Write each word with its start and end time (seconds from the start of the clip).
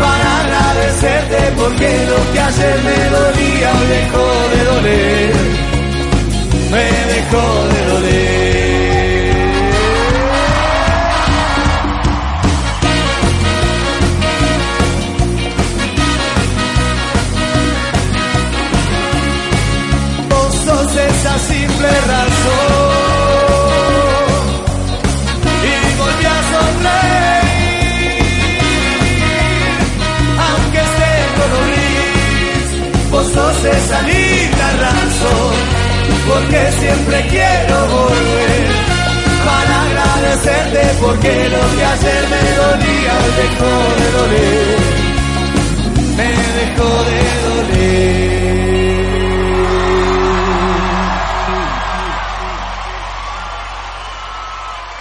para 0.00 0.40
agradecerte 0.40 1.38
porque 1.56 1.88
lo 2.10 2.32
que 2.32 2.40
ayer 2.40 2.76
me 2.88 3.00
dolía 3.16 3.72
dejó 3.94 4.26
de 4.52 4.60
doler, 4.70 5.34
me 6.70 6.86
dejó 7.14 7.44
de 7.72 7.80
doler. 7.92 8.36
Vos 20.30 20.54
sos 20.64 20.96
esa 20.96 21.38
simple 21.38 21.88
razón 22.08 22.25
porque 41.76 41.82
lo 41.82 41.82
que 41.82 41.84
ayer 41.84 42.28
me 42.28 42.42
dolía 42.56 43.12
hoy 43.18 43.32
dejó 43.36 43.72
de 43.96 44.10
doler, 44.12 44.78
me 46.16 46.28
dejó 46.58 46.90
de 47.04 47.20
doler. 47.48 48.46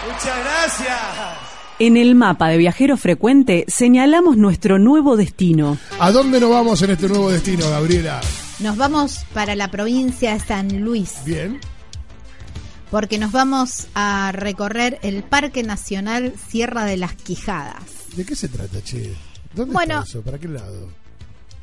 Muchas 0.07 0.37
gracias. 0.43 0.99
En 1.77 1.97
el 1.97 2.15
mapa 2.15 2.47
de 2.47 2.57
Viajero 2.57 2.95
Frecuente 2.95 3.65
señalamos 3.67 4.37
nuestro 4.37 4.79
nuevo 4.79 5.17
destino. 5.17 5.77
¿A 5.99 6.11
dónde 6.11 6.39
nos 6.39 6.49
vamos 6.49 6.81
en 6.81 6.91
este 6.91 7.09
nuevo 7.09 7.29
destino, 7.29 7.69
Gabriela? 7.69 8.21
Nos 8.59 8.77
vamos 8.77 9.25
para 9.33 9.55
la 9.55 9.69
provincia 9.69 10.33
de 10.33 10.39
San 10.39 10.81
Luis. 10.81 11.15
Bien. 11.25 11.59
Porque 12.91 13.17
nos 13.17 13.31
vamos 13.31 13.87
a 13.95 14.31
recorrer 14.33 14.99
el 15.01 15.23
Parque 15.23 15.63
Nacional 15.63 16.33
Sierra 16.49 16.85
de 16.85 16.97
las 16.97 17.13
Quijadas. 17.15 17.83
¿De 18.15 18.25
qué 18.25 18.35
se 18.35 18.47
trata, 18.47 18.81
che? 18.83 19.13
¿Dónde 19.53 19.73
Bueno. 19.73 19.99
está 19.99 20.09
eso? 20.09 20.21
¿Para 20.21 20.37
qué 20.39 20.47
lado? 20.47 20.89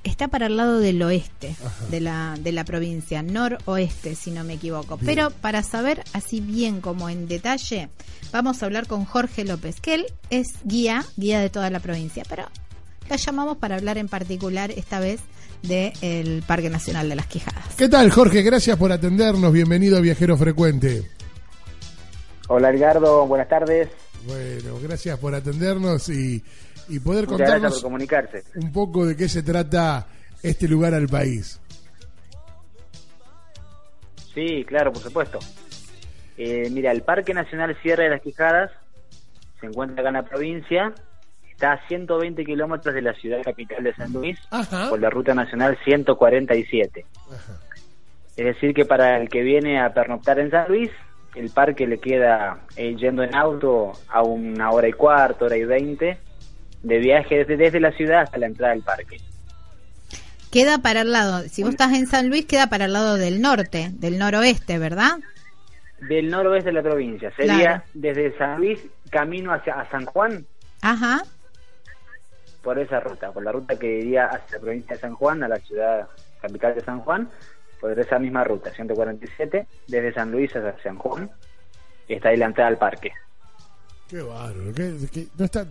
Está 0.04 0.26
para 0.26 0.46
el 0.46 0.56
lado 0.56 0.80
del 0.80 1.00
oeste 1.00 1.54
de 1.90 2.00
la, 2.00 2.36
de 2.40 2.50
la 2.50 2.64
provincia, 2.64 3.22
noroeste, 3.22 4.16
si 4.16 4.32
no 4.32 4.42
me 4.42 4.54
equivoco. 4.54 4.96
Bien. 4.96 5.06
Pero 5.06 5.30
para 5.30 5.62
saber 5.62 6.02
así 6.12 6.40
bien 6.40 6.80
como 6.80 7.08
en 7.08 7.28
detalle, 7.28 7.88
vamos 8.32 8.60
a 8.62 8.66
hablar 8.66 8.88
con 8.88 9.04
Jorge 9.04 9.44
López, 9.44 9.80
que 9.80 9.94
él 9.94 10.06
es 10.28 10.54
guía, 10.64 11.04
guía 11.16 11.38
de 11.40 11.50
toda 11.50 11.70
la 11.70 11.78
provincia, 11.78 12.24
pero 12.28 12.48
llamamos 13.16 13.56
para 13.58 13.76
hablar 13.76 13.98
en 13.98 14.08
particular 14.08 14.70
esta 14.70 15.00
vez 15.00 15.20
del 15.62 16.42
Parque 16.46 16.70
Nacional 16.70 17.08
de 17.08 17.16
las 17.16 17.26
Quijadas. 17.26 17.74
¿Qué 17.76 17.88
tal, 17.88 18.10
Jorge? 18.10 18.42
Gracias 18.42 18.76
por 18.76 18.92
atendernos. 18.92 19.52
Bienvenido 19.52 19.96
a 19.98 20.00
Viajero 20.00 20.36
Frecuente. 20.36 21.08
Hola 22.48 22.70
Edgardo, 22.70 23.26
buenas 23.26 23.48
tardes. 23.48 23.88
Bueno, 24.26 24.78
gracias 24.82 25.18
por 25.18 25.34
atendernos 25.34 26.08
y, 26.08 26.42
y 26.88 27.00
poder 27.00 27.24
Muchas 27.26 27.38
por 27.38 27.46
contarnos 27.46 27.82
comunicarse. 27.82 28.44
un 28.56 28.72
poco 28.72 29.06
de 29.06 29.16
qué 29.16 29.28
se 29.28 29.42
trata 29.42 30.06
este 30.42 30.68
lugar 30.68 30.94
al 30.94 31.08
país. 31.08 31.60
Sí, 34.34 34.64
claro, 34.66 34.92
por 34.92 35.02
supuesto. 35.02 35.38
Eh, 36.36 36.68
mira, 36.70 36.90
el 36.92 37.02
Parque 37.02 37.34
Nacional 37.34 37.76
Sierra 37.82 38.04
de 38.04 38.10
las 38.10 38.22
Quijadas 38.22 38.70
se 39.60 39.66
encuentra 39.66 40.00
acá 40.00 40.08
en 40.08 40.14
la 40.14 40.28
provincia, 40.28 40.94
está 41.52 41.72
a 41.72 41.88
120 41.88 42.44
kilómetros 42.44 42.94
de 42.94 43.02
la 43.02 43.14
ciudad 43.14 43.42
capital 43.42 43.84
de 43.84 43.94
San 43.94 44.12
Luis, 44.12 44.38
Ajá. 44.50 44.88
por 44.88 45.00
la 45.00 45.10
ruta 45.10 45.34
nacional 45.34 45.78
147. 45.84 47.04
Ajá. 47.30 47.58
Es 48.36 48.44
decir, 48.44 48.74
que 48.74 48.84
para 48.84 49.18
el 49.18 49.28
que 49.28 49.42
viene 49.42 49.80
a 49.80 49.92
pernoctar 49.92 50.38
en 50.38 50.50
San 50.50 50.66
Luis, 50.68 50.90
el 51.34 51.50
parque 51.50 51.86
le 51.86 51.98
queda 51.98 52.60
eh, 52.76 52.94
yendo 52.96 53.22
en 53.22 53.34
auto 53.34 53.92
a 54.08 54.22
una 54.22 54.70
hora 54.70 54.88
y 54.88 54.92
cuarto, 54.92 55.44
hora 55.46 55.56
y 55.56 55.64
veinte 55.64 56.18
de 56.82 56.98
viaje 56.98 57.36
desde, 57.38 57.56
desde 57.56 57.80
la 57.80 57.92
ciudad 57.92 58.22
hasta 58.22 58.38
la 58.38 58.46
entrada 58.46 58.72
del 58.72 58.82
parque. 58.82 59.18
Queda 60.50 60.78
para 60.78 61.02
el 61.02 61.12
lado, 61.12 61.42
si 61.48 61.62
vos 61.62 61.72
estás 61.72 61.92
en 61.92 62.06
San 62.06 62.28
Luis, 62.28 62.44
queda 62.46 62.66
para 62.66 62.86
el 62.86 62.92
lado 62.92 63.16
del 63.16 63.40
norte, 63.40 63.90
del 63.92 64.18
noroeste, 64.18 64.78
¿verdad? 64.78 65.18
del 66.08 66.30
noroeste 66.30 66.70
de 66.70 66.74
la 66.74 66.82
provincia. 66.82 67.32
Sería 67.36 67.84
desde 67.94 68.36
San 68.36 68.58
Luis 68.58 68.80
camino 69.10 69.52
hacia 69.52 69.74
a 69.74 69.88
San 69.90 70.04
Juan, 70.04 70.44
Ajá. 70.80 71.22
Por 72.62 72.78
esa 72.78 73.00
ruta, 73.00 73.32
por 73.32 73.42
la 73.42 73.52
ruta 73.52 73.78
que 73.78 73.98
iría 73.98 74.26
hacia 74.26 74.56
la 74.56 74.62
provincia 74.62 74.94
de 74.94 75.00
San 75.00 75.14
Juan, 75.14 75.42
a 75.42 75.48
la 75.48 75.56
ciudad 75.58 76.08
capital 76.40 76.74
de 76.74 76.80
San 76.82 77.00
Juan, 77.00 77.28
por 77.80 77.98
esa 77.98 78.18
misma 78.18 78.44
ruta, 78.44 78.70
147, 78.70 79.66
desde 79.88 80.12
San 80.14 80.30
Luis 80.30 80.54
hacia 80.54 80.74
San 80.82 80.96
Juan, 80.96 81.30
está 82.08 82.28
ahí 82.28 82.36
la 82.36 82.46
entrada 82.46 82.68
al 82.68 82.78
parque. 82.78 83.10
Qué 84.08 84.20
bárbaro. 84.20 84.72
que- 84.74 85.08
que 85.12 85.26
no 85.38 85.44
está 85.46 85.66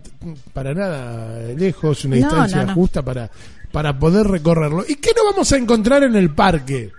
para 0.52 0.74
nada 0.74 1.38
lejos, 1.56 2.04
una 2.04 2.16
No, 2.16 2.22
distancia 2.22 2.60
no, 2.62 2.66
no. 2.68 2.74
justa 2.74 3.00
para, 3.02 3.30
para 3.70 3.96
poder 3.98 4.26
recorrerlo. 4.26 4.84
¿Y 4.86 4.96
qué 4.96 5.10
nos 5.16 5.32
vamos 5.32 5.52
a 5.52 5.56
encontrar 5.56 6.02
en 6.02 6.16
el 6.16 6.34
parque? 6.34 6.90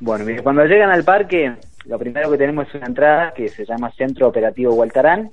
Bueno, 0.00 0.24
mire, 0.24 0.42
cuando 0.42 0.64
llegan 0.64 0.90
al 0.90 1.02
parque, 1.04 1.52
lo 1.86 1.98
primero 1.98 2.30
que 2.30 2.38
tenemos 2.38 2.68
es 2.68 2.74
una 2.76 2.86
entrada 2.86 3.32
que 3.34 3.48
se 3.48 3.64
llama 3.64 3.90
Centro 3.96 4.28
Operativo 4.28 4.72
Hualtarán. 4.74 5.28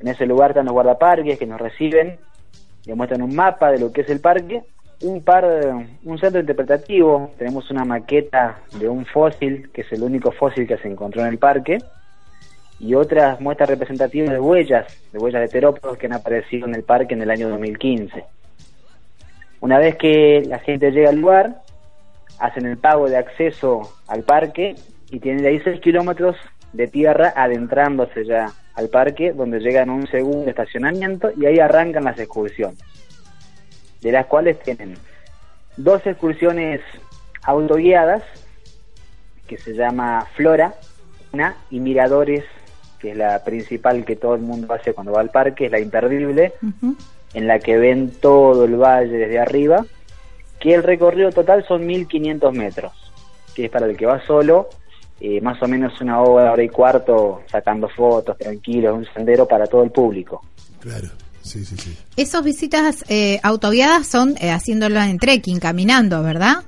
En 0.00 0.08
ese 0.08 0.26
lugar 0.26 0.50
están 0.50 0.64
los 0.64 0.72
guardaparques 0.72 1.38
que 1.38 1.46
nos 1.46 1.60
reciben, 1.60 2.18
le 2.86 2.94
muestran 2.94 3.22
un 3.22 3.34
mapa 3.34 3.70
de 3.70 3.78
lo 3.78 3.92
que 3.92 4.00
es 4.00 4.08
el 4.08 4.20
parque, 4.20 4.62
un 5.02 5.22
par, 5.22 5.46
un 6.04 6.18
centro 6.18 6.40
interpretativo, 6.40 7.30
tenemos 7.38 7.70
una 7.70 7.84
maqueta 7.84 8.60
de 8.78 8.88
un 8.88 9.04
fósil, 9.06 9.70
que 9.72 9.82
es 9.82 9.92
el 9.92 10.02
único 10.02 10.32
fósil 10.32 10.66
que 10.66 10.78
se 10.78 10.88
encontró 10.88 11.22
en 11.22 11.28
el 11.28 11.38
parque, 11.38 11.78
y 12.78 12.94
otras 12.94 13.40
muestras 13.40 13.68
representativas 13.68 14.30
de 14.30 14.40
huellas, 14.40 14.86
de 15.12 15.18
huellas 15.18 15.42
de 15.42 15.48
terópodos 15.48 15.98
que 15.98 16.06
han 16.06 16.14
aparecido 16.14 16.66
en 16.66 16.74
el 16.74 16.82
parque 16.82 17.14
en 17.14 17.22
el 17.22 17.30
año 17.30 17.50
2015. 17.50 18.24
Una 19.60 19.78
vez 19.78 19.96
que 19.96 20.42
la 20.46 20.58
gente 20.60 20.90
llega 20.90 21.10
al 21.10 21.20
lugar, 21.20 21.60
hacen 22.38 22.64
el 22.64 22.78
pago 22.78 23.08
de 23.08 23.18
acceso 23.18 23.82
al 24.08 24.22
parque 24.22 24.74
y 25.10 25.20
tienen 25.20 25.44
ahí 25.44 25.60
6 25.60 25.80
kilómetros 25.80 26.36
de 26.72 26.86
tierra 26.86 27.34
adentrándose 27.36 28.24
ya 28.24 28.46
al 28.74 28.88
parque, 28.88 29.32
donde 29.32 29.60
llegan 29.60 29.90
a 29.90 29.94
un 29.94 30.06
segundo 30.06 30.48
estacionamiento 30.48 31.30
y 31.36 31.46
ahí 31.46 31.58
arrancan 31.58 32.04
las 32.04 32.18
excursiones, 32.18 32.78
de 34.00 34.12
las 34.12 34.26
cuales 34.26 34.58
tienen 34.60 34.96
dos 35.76 36.06
excursiones 36.06 36.80
autoguiadas, 37.42 38.22
que 39.46 39.58
se 39.58 39.74
llama 39.74 40.26
Flora, 40.34 40.74
una, 41.32 41.56
y 41.70 41.80
Miradores, 41.80 42.44
que 42.98 43.12
es 43.12 43.16
la 43.16 43.42
principal 43.44 44.04
que 44.04 44.16
todo 44.16 44.34
el 44.34 44.42
mundo 44.42 44.72
hace 44.72 44.92
cuando 44.92 45.12
va 45.12 45.20
al 45.20 45.30
parque, 45.30 45.66
es 45.66 45.72
la 45.72 45.80
imperdible, 45.80 46.52
en 47.34 47.46
la 47.46 47.58
que 47.58 47.78
ven 47.78 48.10
todo 48.20 48.64
el 48.64 48.76
valle 48.76 49.16
desde 49.16 49.38
arriba, 49.38 49.84
que 50.58 50.74
el 50.74 50.82
recorrido 50.82 51.30
total 51.30 51.64
son 51.66 51.86
1500 51.86 52.52
metros, 52.52 52.92
que 53.54 53.64
es 53.64 53.70
para 53.70 53.86
el 53.86 53.96
que 53.96 54.06
va 54.06 54.24
solo, 54.26 54.68
eh, 55.20 55.40
más 55.42 55.62
o 55.62 55.68
menos 55.68 56.00
una 56.00 56.20
hora, 56.22 56.52
hora 56.52 56.62
y 56.62 56.68
cuarto, 56.68 57.42
sacando 57.46 57.88
fotos, 57.88 58.38
tranquilos, 58.38 58.96
un 58.96 59.06
sendero 59.12 59.46
para 59.46 59.66
todo 59.66 59.82
el 59.82 59.90
público. 59.90 60.42
Claro, 60.80 61.08
sí, 61.42 61.62
sí, 61.64 61.76
sí. 61.76 61.96
Esas 62.16 62.42
visitas 62.42 63.04
eh, 63.08 63.38
autoguiadas 63.42 64.06
son 64.06 64.34
eh, 64.40 64.50
haciéndolas 64.50 65.10
en 65.10 65.18
trekking, 65.18 65.60
caminando, 65.60 66.22
¿verdad? 66.22 66.64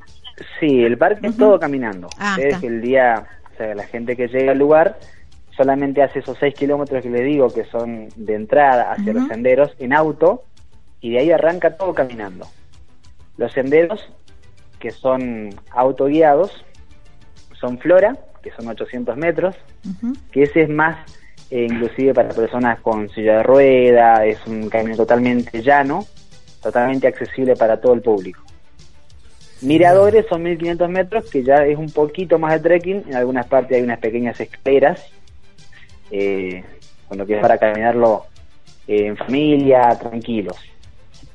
Sí, 0.60 0.82
el 0.82 0.98
parque 0.98 1.28
es 1.28 1.36
todo 1.36 1.58
caminando. 1.58 2.08
Ah, 2.18 2.36
es 2.38 2.54
está. 2.54 2.66
el 2.66 2.82
día, 2.82 3.24
o 3.54 3.56
sea, 3.56 3.74
la 3.74 3.84
gente 3.84 4.16
que 4.16 4.28
llega 4.28 4.52
al 4.52 4.58
lugar 4.58 4.98
solamente 5.56 6.02
hace 6.02 6.18
esos 6.18 6.36
6 6.38 6.54
kilómetros 6.54 7.02
que 7.02 7.10
le 7.10 7.22
digo, 7.22 7.48
que 7.48 7.64
son 7.64 8.08
de 8.16 8.34
entrada 8.34 8.92
hacia 8.92 9.12
los 9.14 9.28
senderos, 9.28 9.70
en 9.78 9.94
auto, 9.94 10.42
y 11.00 11.12
de 11.12 11.20
ahí 11.20 11.30
arranca 11.30 11.76
todo 11.76 11.94
caminando. 11.94 12.46
Los 13.36 13.52
senderos, 13.52 14.12
que 14.78 14.90
son 14.90 15.50
autoguiados, 15.70 16.64
son 17.58 17.78
Flora, 17.78 18.16
que 18.42 18.50
son 18.50 18.68
800 18.68 19.16
metros, 19.16 19.56
que 20.30 20.42
ese 20.42 20.62
es 20.62 20.68
más 20.68 20.98
eh, 21.52 21.66
inclusive 21.70 22.14
para 22.14 22.30
personas 22.30 22.80
con 22.80 23.10
silla 23.10 23.36
de 23.36 23.42
rueda, 23.42 24.24
es 24.24 24.38
un 24.46 24.70
camino 24.70 24.96
totalmente 24.96 25.62
llano, 25.62 26.06
totalmente 26.62 27.06
accesible 27.06 27.56
para 27.56 27.78
todo 27.78 27.92
el 27.92 28.00
público. 28.00 28.42
Miradores 29.60 30.24
son 30.30 30.42
1500 30.44 30.88
metros, 30.88 31.30
que 31.30 31.44
ya 31.44 31.66
es 31.66 31.76
un 31.76 31.90
poquito 31.90 32.38
más 32.38 32.54
de 32.54 32.60
trekking, 32.60 33.04
en 33.06 33.16
algunas 33.16 33.46
partes 33.48 33.76
hay 33.76 33.82
unas 33.82 33.98
pequeñas 33.98 34.40
escaleras, 34.40 35.06
eh, 36.10 36.64
con 37.06 37.18
lo 37.18 37.26
que 37.26 37.34
es 37.34 37.40
para 37.42 37.58
caminarlo 37.58 38.24
eh, 38.88 39.08
en 39.08 39.18
familia, 39.18 39.96
tranquilos. 40.00 40.56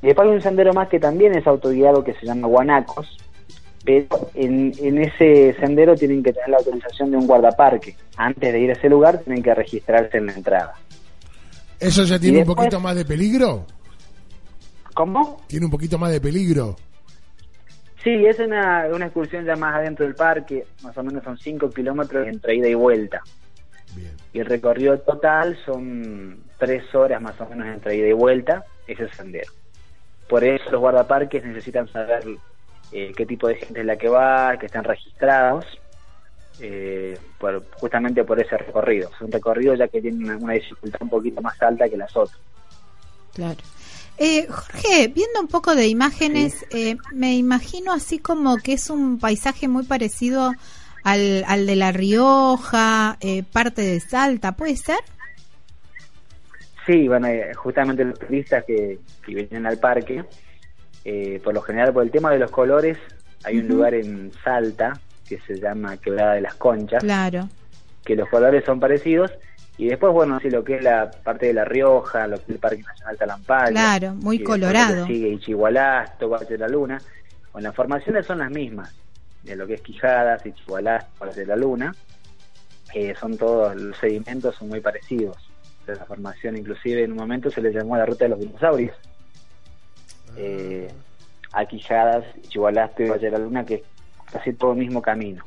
Y 0.01 0.07
después 0.07 0.27
hay 0.27 0.33
un 0.33 0.41
sendero 0.41 0.73
más 0.73 0.89
que 0.89 0.99
también 0.99 1.37
es 1.37 1.45
autoguiado 1.45 2.03
que 2.03 2.15
se 2.15 2.25
llama 2.25 2.47
Guanacos, 2.47 3.17
pero 3.83 4.29
en, 4.33 4.73
en 4.79 4.97
ese 4.97 5.55
sendero 5.59 5.95
tienen 5.95 6.23
que 6.23 6.33
tener 6.33 6.49
la 6.49 6.57
autorización 6.57 7.11
de 7.11 7.17
un 7.17 7.27
guardaparque. 7.27 7.95
Antes 8.17 8.51
de 8.51 8.59
ir 8.59 8.69
a 8.69 8.73
ese 8.73 8.89
lugar 8.89 9.19
tienen 9.19 9.43
que 9.43 9.53
registrarse 9.53 10.17
en 10.17 10.25
la 10.25 10.33
entrada. 10.33 10.73
¿Eso 11.79 12.03
ya 12.03 12.19
tiene 12.19 12.39
un 12.39 12.45
poquito 12.45 12.79
más 12.79 12.95
de 12.95 13.05
peligro? 13.05 13.65
¿Cómo? 14.93 15.41
¿Tiene 15.47 15.65
un 15.65 15.71
poquito 15.71 15.97
más 15.99 16.11
de 16.11 16.19
peligro? 16.19 16.75
Sí, 18.03 18.25
es 18.25 18.39
una, 18.39 18.87
una 18.93 19.05
excursión 19.05 19.45
ya 19.45 19.55
más 19.55 19.75
adentro 19.75 20.05
del 20.05 20.15
parque, 20.15 20.65
más 20.81 20.97
o 20.97 21.03
menos 21.03 21.23
son 21.23 21.37
5 21.37 21.69
kilómetros 21.71 22.27
entre 22.27 22.55
ida 22.55 22.67
y 22.67 22.73
vuelta. 22.73 23.21
Bien. 23.95 24.11
Y 24.33 24.39
el 24.39 24.45
recorrido 24.45 24.97
total 24.99 25.57
son 25.65 26.39
3 26.57 26.95
horas 26.95 27.21
más 27.21 27.39
o 27.41 27.45
menos 27.47 27.67
entre 27.67 27.95
ida 27.95 28.07
y 28.07 28.13
vuelta, 28.13 28.65
ese 28.87 29.07
sendero. 29.09 29.51
Por 30.27 30.43
eso 30.43 30.71
los 30.71 30.81
guardaparques 30.81 31.43
necesitan 31.43 31.87
saber 31.89 32.23
eh, 32.91 33.11
qué 33.15 33.25
tipo 33.25 33.47
de 33.47 33.55
gente 33.55 33.79
es 33.81 33.85
la 33.85 33.97
que 33.97 34.09
va, 34.09 34.57
que 34.57 34.65
están 34.67 34.83
registrados, 34.83 35.65
eh, 36.59 37.17
por, 37.37 37.63
justamente 37.71 38.23
por 38.23 38.39
ese 38.39 38.57
recorrido. 38.57 39.09
Es 39.13 39.21
un 39.21 39.31
recorrido 39.31 39.75
ya 39.75 39.87
que 39.87 40.01
tiene 40.01 40.25
una, 40.25 40.37
una 40.37 40.53
dificultad 40.53 41.01
un 41.01 41.09
poquito 41.09 41.41
más 41.41 41.61
alta 41.61 41.87
que 41.87 41.97
las 41.97 42.15
otras. 42.15 42.39
Claro. 43.33 43.57
Eh, 44.19 44.47
Jorge, 44.47 45.09
viendo 45.09 45.39
un 45.39 45.47
poco 45.47 45.75
de 45.75 45.87
imágenes, 45.87 46.65
eh, 46.71 46.97
me 47.13 47.35
imagino 47.35 47.93
así 47.93 48.17
como 48.17 48.57
que 48.57 48.73
es 48.73 48.89
un 48.89 49.19
paisaje 49.19 49.67
muy 49.67 49.83
parecido 49.83 50.53
al, 51.03 51.43
al 51.47 51.67
de 51.67 51.75
La 51.75 51.91
Rioja, 51.91 53.17
eh, 53.21 53.43
parte 53.43 53.83
de 53.83 53.99
Salta, 53.99 54.53
¿puede 54.53 54.75
ser? 54.75 54.97
Sí, 56.87 57.07
bueno, 57.07 57.27
eh, 57.27 57.53
justamente 57.53 58.05
los 58.05 58.17
turistas 58.17 58.63
que, 58.65 58.97
que 59.23 59.35
vienen 59.35 59.67
al 59.67 59.77
parque, 59.77 60.25
eh, 61.09 61.39
por 61.41 61.53
lo 61.53 61.61
general 61.61 61.93
por 61.93 62.03
el 62.03 62.11
tema 62.11 62.31
de 62.31 62.37
los 62.37 62.51
colores, 62.51 62.97
hay 63.45 63.59
un 63.59 63.67
lugar 63.69 63.93
en 63.93 64.29
Salta 64.43 64.99
que 65.25 65.39
se 65.39 65.57
llama 65.57 65.95
Quebrada 65.95 66.33
de 66.33 66.41
las 66.41 66.55
Conchas, 66.55 67.01
Claro. 67.01 67.47
que 68.03 68.17
los 68.17 68.27
colores 68.27 68.65
son 68.65 68.81
parecidos, 68.81 69.31
y 69.77 69.87
después, 69.87 70.11
bueno, 70.11 70.37
sí, 70.41 70.49
lo 70.49 70.65
que 70.65 70.75
es 70.75 70.83
la 70.83 71.09
parte 71.09 71.45
de 71.45 71.53
La 71.53 71.63
Rioja, 71.63 72.27
lo 72.27 72.35
que 72.35 72.43
es 72.43 72.49
el 72.49 72.59
Parque 72.59 72.81
Nacional 72.81 73.17
Talampaya. 73.17 73.71
Claro, 73.71 74.15
muy 74.15 74.43
colorado. 74.43 75.05
Sigue 75.07 75.29
Ichigualasto, 75.29 76.27
Valle 76.27 76.45
de 76.45 76.57
la 76.57 76.67
Luna. 76.67 77.01
Bueno, 77.53 77.69
las 77.69 77.75
formaciones 77.75 78.25
son 78.25 78.39
las 78.39 78.51
mismas, 78.51 78.93
de 79.43 79.55
lo 79.55 79.65
que 79.65 79.75
es 79.75 79.81
Quijadas, 79.81 80.45
Ichigualasto, 80.45 81.25
Valle 81.25 81.39
de 81.39 81.45
la 81.45 81.55
Luna. 81.55 81.95
Eh, 82.93 83.13
son 83.17 83.37
todos, 83.37 83.75
los 83.77 83.95
sedimentos 83.95 84.55
son 84.55 84.67
muy 84.67 84.81
parecidos. 84.81 85.37
La 85.85 85.95
formación, 86.03 86.57
inclusive 86.57 87.03
en 87.05 87.11
un 87.13 87.17
momento 87.19 87.49
se 87.49 87.61
le 87.61 87.71
llamó 87.71 87.95
la 87.95 88.05
ruta 88.05 88.25
de 88.25 88.29
los 88.29 88.39
dinosaurios. 88.41 88.95
Eh, 90.35 90.91
a 91.53 91.65
Quijadas, 91.65 92.25
Ichigualasto 92.43 93.03
y 93.03 93.09
Valle 93.09 93.25
de 93.25 93.31
la 93.31 93.37
Luna, 93.39 93.65
que 93.65 93.75
es 93.75 93.81
casi 94.31 94.53
todo 94.53 94.73
el 94.73 94.79
mismo 94.79 95.01
camino. 95.01 95.43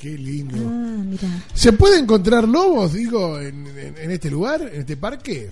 Qué 0.00 0.10
lindo. 0.10 0.56
Ah, 0.58 1.02
mira. 1.04 1.28
¿Se 1.54 1.72
puede 1.72 1.98
encontrar 1.98 2.46
lobos, 2.46 2.92
digo, 2.92 3.40
en, 3.40 3.66
en- 3.78 3.96
en 3.96 4.10
este 4.10 4.30
lugar, 4.30 4.60
en 4.62 4.80
este 4.80 4.96
parque? 4.96 5.48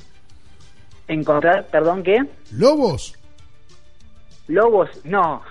Encontrar, 1.08 1.66
perdón, 1.68 2.02
¿qué? 2.02 2.18
¿Lobos? 2.52 3.14
Lobos, 4.48 4.90
no. 5.04 5.42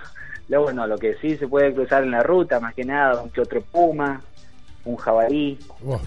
Lobos 0.48 0.74
no, 0.74 0.86
lo 0.86 0.98
que 0.98 1.14
sí 1.20 1.36
se 1.36 1.48
puede 1.48 1.72
cruzar 1.74 2.04
en 2.04 2.10
la 2.12 2.22
ruta, 2.22 2.60
más 2.60 2.74
que 2.74 2.84
nada, 2.84 3.22
un 3.22 3.30
que 3.30 3.40
otro 3.40 3.62
puma, 3.62 4.22
un 4.84 4.96
jabalí, 4.96 5.58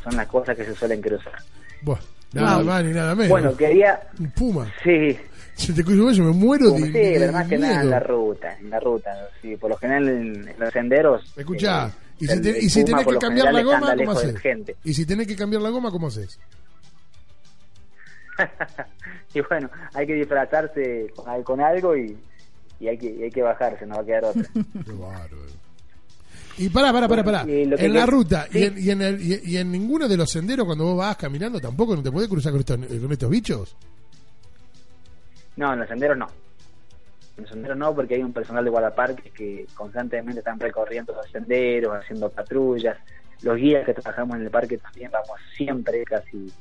son 0.04 0.16
las 0.16 0.28
cosas 0.28 0.56
que 0.56 0.64
se 0.64 0.76
suelen 0.76 1.02
cruzar. 1.02 1.34
Buah, 1.82 2.00
nada 2.34 2.58
Wow. 2.58 2.66
más 2.66 2.84
ni 2.86 2.94
nada 2.94 3.16
menos. 3.16 3.30
Bueno, 3.30 3.58
quería, 3.58 4.00
Un 4.20 4.32
puma. 4.32 4.72
sí, 4.84 5.18
Si 5.58 5.74
te 5.74 5.84
cruzo 5.84 6.12
yo 6.12 6.24
me 6.24 6.32
muero 6.32 6.70
de, 6.72 6.84
sí, 6.86 6.92
pero 6.94 7.32
más 7.34 7.48
que 7.48 7.58
nada 7.58 7.82
en 7.82 7.90
la 7.90 8.00
ruta, 8.00 8.58
en 8.60 8.70
la 8.70 8.80
ruta, 8.80 9.10
sí, 9.42 9.56
por 9.58 9.72
lo 9.72 9.78
general 9.78 10.08
en, 10.08 10.54
los 10.58 10.72
senderos. 10.72 11.34
Escuchá, 11.36 11.88
eh, 11.88 11.92
y 12.20 12.28
si, 12.28 12.42
te- 12.42 12.60
y 12.66 12.70
si 12.70 12.86
tenés 12.86 13.06
que 13.08 13.18
cambiar 13.18 13.52
la 13.54 13.64
goma, 13.64 13.96
¿cómo 13.96 14.12
haces? 14.12 14.36
Y 14.84 14.94
si 14.94 15.06
tenés 15.06 15.28
que 15.28 15.36
cambiar 15.36 15.62
la 15.64 15.70
goma, 15.70 15.90
¿cómo 15.92 16.08
haces? 16.08 16.40
y 19.34 19.42
bueno, 19.42 19.70
hay 19.94 20.06
que 20.06 20.14
disfrazarse 20.14 21.12
con, 21.16 21.44
con 21.44 21.60
algo 21.62 21.96
y, 21.98 22.16
y 22.80 22.88
hay 22.88 22.98
que 22.98 23.10
y 23.12 23.24
hay 23.24 23.32
que 23.32 23.42
bajarse, 23.42 23.86
no 23.86 23.96
va 23.96 24.02
a 24.02 24.06
quedar 24.06 24.26
otra. 24.26 24.44
Qué 24.54 24.92
bárbaro. 24.92 25.58
Y 26.60 26.70
pará, 26.70 26.92
pará, 26.94 27.08
pará, 27.08 27.24
pará. 27.24 27.46
Que 27.46 27.64
En 27.64 27.70
la 27.94 28.06
que- 28.06 28.12
ruta 28.12 28.48
sí. 28.52 28.60
y, 28.60 28.64
en, 28.64 28.78
y, 28.78 28.90
en 28.92 29.02
el- 29.02 29.22
y- 29.22 29.42
y 29.44 29.58
en 29.58 29.72
ninguno 29.72 30.08
de 30.08 30.18
los 30.18 30.30
senderos 30.30 30.66
cuando 30.66 30.86
vos 30.86 30.98
vas 30.98 31.18
caminando 31.18 31.60
tampoco 31.60 31.96
no 31.96 32.04
te 32.04 32.12
podés 32.12 32.28
cruzar 32.30 32.52
con 32.52 32.60
estos, 32.62 32.78
con 32.78 33.12
estos 33.12 33.30
bichos. 33.30 33.76
No, 35.58 35.74
en 35.74 35.80
los 35.80 35.88
senderos 35.88 36.18
no. 36.18 36.28
Los 37.36 37.50
senderos 37.50 37.78
no, 37.78 37.94
porque 37.94 38.16
hay 38.16 38.24
un 38.24 38.34
personal 38.34 38.64
de 38.64 38.70
guardaparques 38.70 39.34
que 39.34 39.66
constantemente 39.76 40.40
están 40.40 40.60
recorriendo 40.60 41.14
los 41.14 41.30
senderos, 41.30 41.96
haciendo 41.96 42.30
patrullas. 42.30 42.98
Los 43.42 43.58
guías 43.58 43.86
que 43.86 43.94
trabajamos 43.94 44.38
en 44.38 44.44
el 44.44 44.50
parque 44.50 44.78
también 44.78 45.12
vamos 45.12 45.40
siempre, 45.56 46.04
casi 46.04 46.52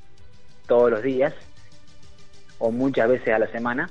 todos 0.66 0.90
los 0.90 1.02
días, 1.02 1.34
o 2.58 2.70
muchas 2.70 3.08
veces 3.08 3.28
a 3.28 3.38
la 3.38 3.46
semana, 3.48 3.88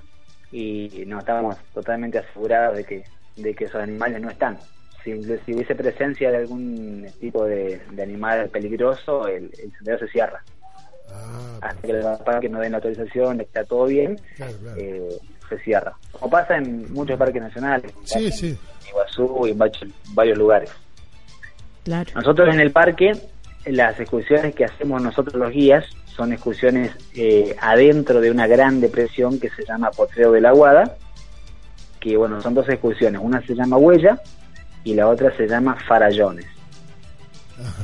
y 0.51 1.03
no 1.07 1.19
estamos 1.19 1.57
totalmente 1.73 2.19
asegurados 2.19 2.77
de 2.77 2.83
que, 2.83 3.03
de 3.35 3.55
que 3.55 3.65
esos 3.65 3.81
animales 3.81 4.21
no 4.21 4.29
están. 4.29 4.57
Si, 5.03 5.13
hubiese 5.13 5.75
presencia 5.75 6.31
de 6.31 6.37
algún 6.37 7.07
tipo 7.19 7.45
de, 7.45 7.81
animal 8.01 8.49
peligroso, 8.49 9.27
el, 9.27 9.51
el 9.61 9.71
sendero 9.77 9.99
se 9.99 10.07
cierra. 10.07 10.43
Ah, 11.11 11.57
Hasta 11.61 11.81
que 11.81 11.91
el 11.91 12.03
parque 12.25 12.49
no 12.49 12.59
den 12.59 12.71
la 12.71 12.77
autorización, 12.77 13.37
que 13.37 13.43
está 13.43 13.63
todo 13.63 13.85
bien, 13.85 14.19
claro, 14.35 14.53
claro. 14.61 14.77
eh, 14.79 15.09
se 15.49 15.59
cierra. 15.59 15.93
Como 16.11 16.29
pasa 16.29 16.57
en 16.57 16.91
muchos 16.93 17.17
parques 17.17 17.41
nacionales, 17.41 17.91
Sí, 18.03 18.31
sí. 18.31 18.47
en 18.83 18.89
Iguazú 18.89 19.47
y 19.47 19.51
en 19.51 19.57
varios, 20.13 20.37
lugares. 20.37 20.71
Claro. 21.83 22.11
Nosotros 22.15 22.53
en 22.53 22.59
el 22.59 22.71
parque, 22.71 23.13
las 23.65 23.99
excursiones 23.99 24.55
que 24.55 24.65
hacemos 24.65 25.01
nosotros 25.01 25.35
los 25.35 25.51
guías 25.51 25.85
son 26.15 26.33
excursiones 26.33 26.91
eh, 27.15 27.55
adentro 27.61 28.21
de 28.21 28.31
una 28.31 28.47
gran 28.47 28.81
depresión 28.81 29.39
que 29.39 29.49
se 29.49 29.63
llama 29.65 29.91
Potrero 29.91 30.31
de 30.31 30.41
la 30.41 30.49
Aguada, 30.49 30.95
que 31.99 32.17
bueno, 32.17 32.41
son 32.41 32.53
dos 32.53 32.67
excursiones, 32.69 33.19
una 33.23 33.41
se 33.45 33.53
llama 33.53 33.77
Huella 33.77 34.19
y 34.83 34.93
la 34.93 35.07
otra 35.07 35.35
se 35.35 35.47
llama 35.47 35.75
Farallones. 35.87 36.45
Ajá. 37.59 37.83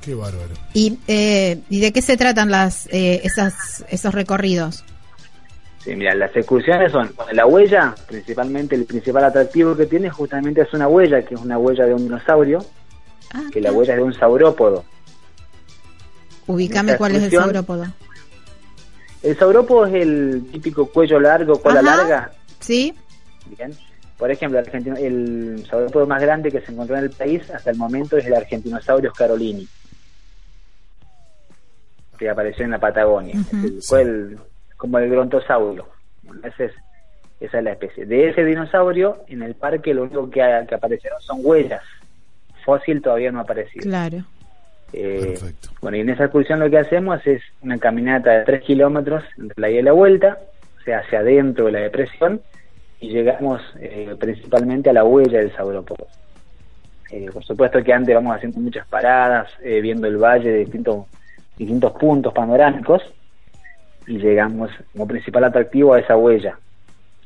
Qué 0.00 0.14
bárbaro. 0.14 0.54
¿Y, 0.72 0.98
eh, 1.08 1.60
¿y 1.68 1.80
de 1.80 1.92
qué 1.92 2.00
se 2.02 2.16
tratan 2.16 2.50
las 2.50 2.86
eh, 2.90 3.20
esas, 3.24 3.84
esos 3.90 4.14
recorridos? 4.14 4.84
Sí, 5.84 5.94
mira, 5.96 6.14
las 6.14 6.34
excursiones 6.36 6.92
son, 6.92 7.10
la 7.32 7.46
huella, 7.46 7.94
principalmente 8.06 8.74
el 8.74 8.84
principal 8.84 9.24
atractivo 9.24 9.76
que 9.76 9.86
tiene 9.86 10.10
justamente 10.10 10.62
es 10.62 10.72
una 10.74 10.88
huella, 10.88 11.22
que 11.22 11.34
es 11.34 11.40
una 11.40 11.58
huella 11.58 11.84
de 11.86 11.94
un 11.94 12.02
dinosaurio, 12.04 12.64
Ah, 13.32 13.44
que 13.52 13.60
la 13.60 13.70
huella 13.72 13.92
es 13.92 13.98
de 13.98 14.02
un 14.04 14.12
saurópodo. 14.14 14.84
Ubícame 16.48 16.96
cuál 16.96 17.14
es 17.14 17.22
el 17.24 17.30
saurópodo. 17.30 17.86
El 19.22 19.38
saurópodo 19.38 19.86
es 19.86 19.94
el 20.02 20.46
típico 20.50 20.86
cuello 20.86 21.20
largo, 21.20 21.60
cola 21.60 21.80
Ajá. 21.80 21.96
larga, 21.96 22.30
¿Sí? 22.58 22.92
Bien. 23.56 23.72
Por 24.18 24.30
ejemplo, 24.30 24.58
el, 24.58 24.66
argentino- 24.66 24.96
el 24.96 25.64
saurópodo 25.70 26.06
más 26.06 26.20
grande 26.20 26.50
que 26.50 26.60
se 26.60 26.72
encontró 26.72 26.96
en 26.96 27.04
el 27.04 27.10
país 27.10 27.48
hasta 27.50 27.70
el 27.70 27.76
momento 27.76 28.16
es 28.18 28.26
el 28.26 28.34
Argentinosaurus 28.34 29.12
carolini, 29.14 29.66
que 32.20 32.28
apareció 32.28 32.64
en 32.66 32.70
la 32.72 32.78
Patagonia. 32.78 33.34
Es 33.34 33.52
el- 33.64 33.82
fue 33.82 34.02
el- 34.02 34.38
como 34.76 34.98
el 34.98 35.08
brontosaurio. 35.10 35.86
Bueno, 36.22 36.42
ese 36.46 36.66
es- 36.66 36.74
esa 37.40 37.58
es 37.58 37.64
la 37.64 37.72
especie. 37.72 38.04
De 38.04 38.28
ese 38.28 38.44
dinosaurio, 38.44 39.24
en 39.28 39.42
el 39.42 39.54
parque 39.54 39.94
lo 39.94 40.02
único 40.02 40.28
que, 40.30 40.42
ha- 40.42 40.66
que 40.66 40.74
aparecieron 40.74 41.18
son 41.22 41.38
huellas. 41.42 41.82
Fósil 42.64 43.00
todavía 43.00 43.32
no 43.32 43.38
ha 43.38 43.42
aparecido. 43.42 43.82
Claro. 43.84 44.18
Eh, 44.92 45.34
Perfecto. 45.40 45.70
bueno, 45.80 45.96
y 45.96 46.00
en 46.00 46.10
esa 46.10 46.24
excursión 46.24 46.60
lo 46.60 46.68
que 46.68 46.76
hacemos 46.78 47.26
es 47.26 47.40
una 47.62 47.78
caminata 47.78 48.32
de 48.32 48.44
3 48.44 48.62
kilómetros 48.62 49.24
entre 49.38 49.58
la 49.60 49.70
ida 49.70 49.80
y 49.80 49.82
la 49.84 49.92
vuelta, 49.92 50.38
o 50.78 50.82
sea, 50.84 50.98
hacia 50.98 51.20
adentro 51.20 51.66
de 51.66 51.72
la 51.72 51.78
depresión, 51.80 52.42
y 53.00 53.08
llegamos 53.08 53.62
eh, 53.78 54.14
principalmente 54.20 54.90
a 54.90 54.92
la 54.92 55.04
huella 55.04 55.38
del 55.38 55.54
saurópodo. 55.56 56.06
Eh, 57.10 57.28
por 57.32 57.42
supuesto 57.44 57.82
que 57.82 57.92
antes 57.94 58.14
vamos 58.14 58.36
haciendo 58.36 58.60
muchas 58.60 58.86
paradas, 58.88 59.48
eh, 59.62 59.80
viendo 59.80 60.06
el 60.06 60.16
valle 60.18 60.50
de 60.50 60.58
distintos, 60.58 61.06
distintos 61.60 61.92
puntos 61.92 62.32
panorámicos, 62.32 63.02
y 64.06 64.18
llegamos 64.18 64.70
como 64.92 65.06
principal 65.06 65.44
atractivo 65.44 65.92
a 65.92 66.00
esa 66.00 66.16
huella, 66.16 66.58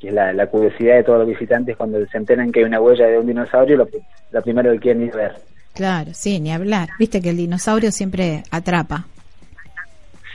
que 0.01 0.09
es 0.09 0.15
la, 0.15 0.33
la 0.33 0.49
curiosidad 0.49 0.97
de 0.97 1.05
todos 1.05 1.21
los 1.21 1.29
visitantes 1.29 1.77
cuando 1.77 2.05
se 2.07 2.19
enteran 2.19 2.51
que 2.51 2.59
hay 2.59 2.65
una 2.67 2.81
huella 2.81 3.07
de 3.07 3.19
un 3.19 3.29
dinosaurio, 3.29 3.77
lo, 3.77 3.89
lo 4.33 4.43
primero 4.43 4.73
que 4.73 4.81
quieren 4.81 5.05
ir 5.05 5.15
a 5.15 5.17
ver. 5.17 5.33
Claro, 5.73 6.11
sí, 6.15 6.41
ni 6.41 6.53
hablar. 6.53 6.91
Viste 6.99 7.21
que 7.21 7.31
el 7.31 7.37
dinosaurio 7.37 7.93
siempre 7.93 8.43
atrapa. 8.51 9.07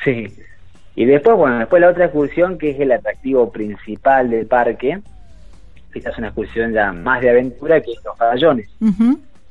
Sí. 0.04 0.34
Y 0.96 1.06
después, 1.06 1.36
bueno, 1.36 1.60
después 1.60 1.82
la 1.82 1.90
otra 1.90 2.06
excursión 2.06 2.58
que 2.58 2.72
es 2.72 2.80
el 2.80 2.92
atractivo 2.94 3.52
principal 3.52 4.30
del 4.30 4.48
parque. 4.48 5.00
Esta 5.94 6.10
es 6.10 6.18
una 6.18 6.28
excursión 6.28 6.72
ya 6.72 6.94
más 6.94 7.22
de 7.22 7.32
aventura 7.32 7.82
que 7.82 7.92
es 7.92 8.00
los 8.04 8.18
farallones. 8.18 8.70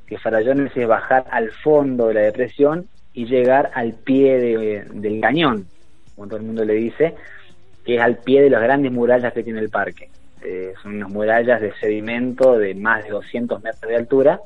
Que 0.07 0.19
farallones 0.19 0.75
es 0.75 0.89
bajar 0.89 1.27
al 1.31 1.51
fondo 1.51 2.09
de 2.09 2.15
la 2.15 2.21
depresión 2.21 2.87
y 3.19 3.27
llegar 3.27 3.73
al 3.75 3.95
pie 3.95 4.39
de- 4.39 4.85
del 4.93 5.21
cañón, 5.21 5.67
como 6.15 6.29
todo 6.29 6.37
el 6.39 6.45
mundo 6.47 6.65
le 6.65 6.75
dice, 6.75 7.17
que 7.85 7.97
es 7.97 8.01
al 8.01 8.19
pie 8.19 8.43
de 8.43 8.51
las 8.51 8.63
grandes 8.63 8.93
murallas 8.93 9.33
que 9.33 9.43
tiene 9.43 9.59
el 9.59 9.71
parque. 9.71 10.09
Eh, 10.45 10.73
son 10.81 10.95
unas 10.95 11.11
murallas 11.11 11.61
de 11.61 11.73
sedimento 11.81 12.57
de 12.57 12.77
más 12.77 13.03
de 13.03 13.11
200 13.11 13.61
metros 13.61 13.89
de 13.91 13.97
altura 13.97 14.41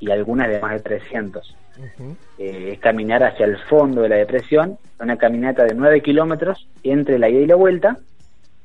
y 0.00 0.10
algunas 0.10 0.48
de 0.48 0.58
más 0.58 0.72
de 0.72 0.80
300 0.80 1.54
Ujú. 1.76 2.16
eh, 2.38 2.70
es 2.72 2.78
caminar 2.78 3.22
hacia 3.24 3.44
el 3.44 3.58
fondo 3.58 4.00
de 4.00 4.08
la 4.08 4.16
depresión, 4.16 4.78
una 4.98 5.18
caminata 5.18 5.64
de 5.64 5.74
9 5.74 6.00
kilómetros 6.00 6.66
entre 6.82 7.18
la 7.18 7.28
ida 7.28 7.40
y 7.40 7.46
la 7.46 7.56
vuelta, 7.56 7.98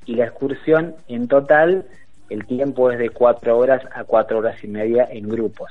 y 0.05 0.15
la 0.15 0.23
excursión 0.23 0.95
en 1.09 1.27
total, 1.27 1.83
el 2.29 2.45
tiempo 2.45 2.91
es 2.91 2.97
de 2.97 3.09
4 3.09 3.57
horas 3.57 3.81
a 3.93 4.05
4 4.05 4.37
horas 4.37 4.63
y 4.63 4.67
media 4.67 5.05
en 5.11 5.27
grupos. 5.27 5.69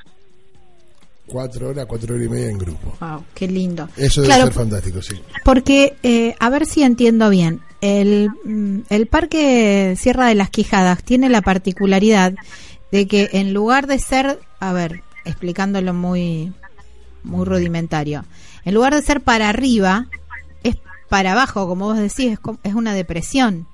Cuatro 1.27 1.69
horas, 1.69 1.85
cuatro 1.85 2.15
horas 2.15 2.25
y 2.27 2.29
media 2.29 2.49
en 2.49 2.57
grupo. 2.57 2.97
Wow, 2.99 3.23
qué 3.33 3.47
lindo. 3.47 3.87
Eso 3.97 4.21
debe 4.21 4.33
Claro, 4.35 4.45
ser 4.51 4.53
fantástico, 4.53 5.01
sí. 5.01 5.21
Porque, 5.45 5.95
eh, 6.03 6.35
a 6.39 6.49
ver 6.49 6.65
si 6.65 6.83
entiendo 6.83 7.29
bien, 7.29 7.61
el, 7.81 8.29
mm, 8.43 8.79
el 8.89 9.07
Parque 9.07 9.95
Sierra 9.97 10.27
de 10.27 10.35
las 10.35 10.49
Quijadas 10.49 11.03
tiene 11.03 11.29
la 11.29 11.41
particularidad 11.41 12.33
de 12.91 13.07
que 13.07 13.29
en 13.33 13.53
lugar 13.53 13.87
de 13.87 13.99
ser, 13.99 14.37
a 14.59 14.73
ver, 14.73 15.01
explicándolo 15.25 15.93
muy, 15.93 16.51
muy 17.23 17.45
rudimentario, 17.45 18.25
en 18.65 18.73
lugar 18.73 18.93
de 18.93 19.01
ser 19.01 19.21
para 19.21 19.47
arriba, 19.49 20.07
es 20.63 20.75
para 21.09 21.31
abajo, 21.31 21.67
como 21.67 21.85
vos 21.85 21.97
decís, 21.97 22.33
es, 22.33 22.39
como- 22.39 22.59
es 22.63 22.73
una 22.75 22.93
depresión. 22.93 23.65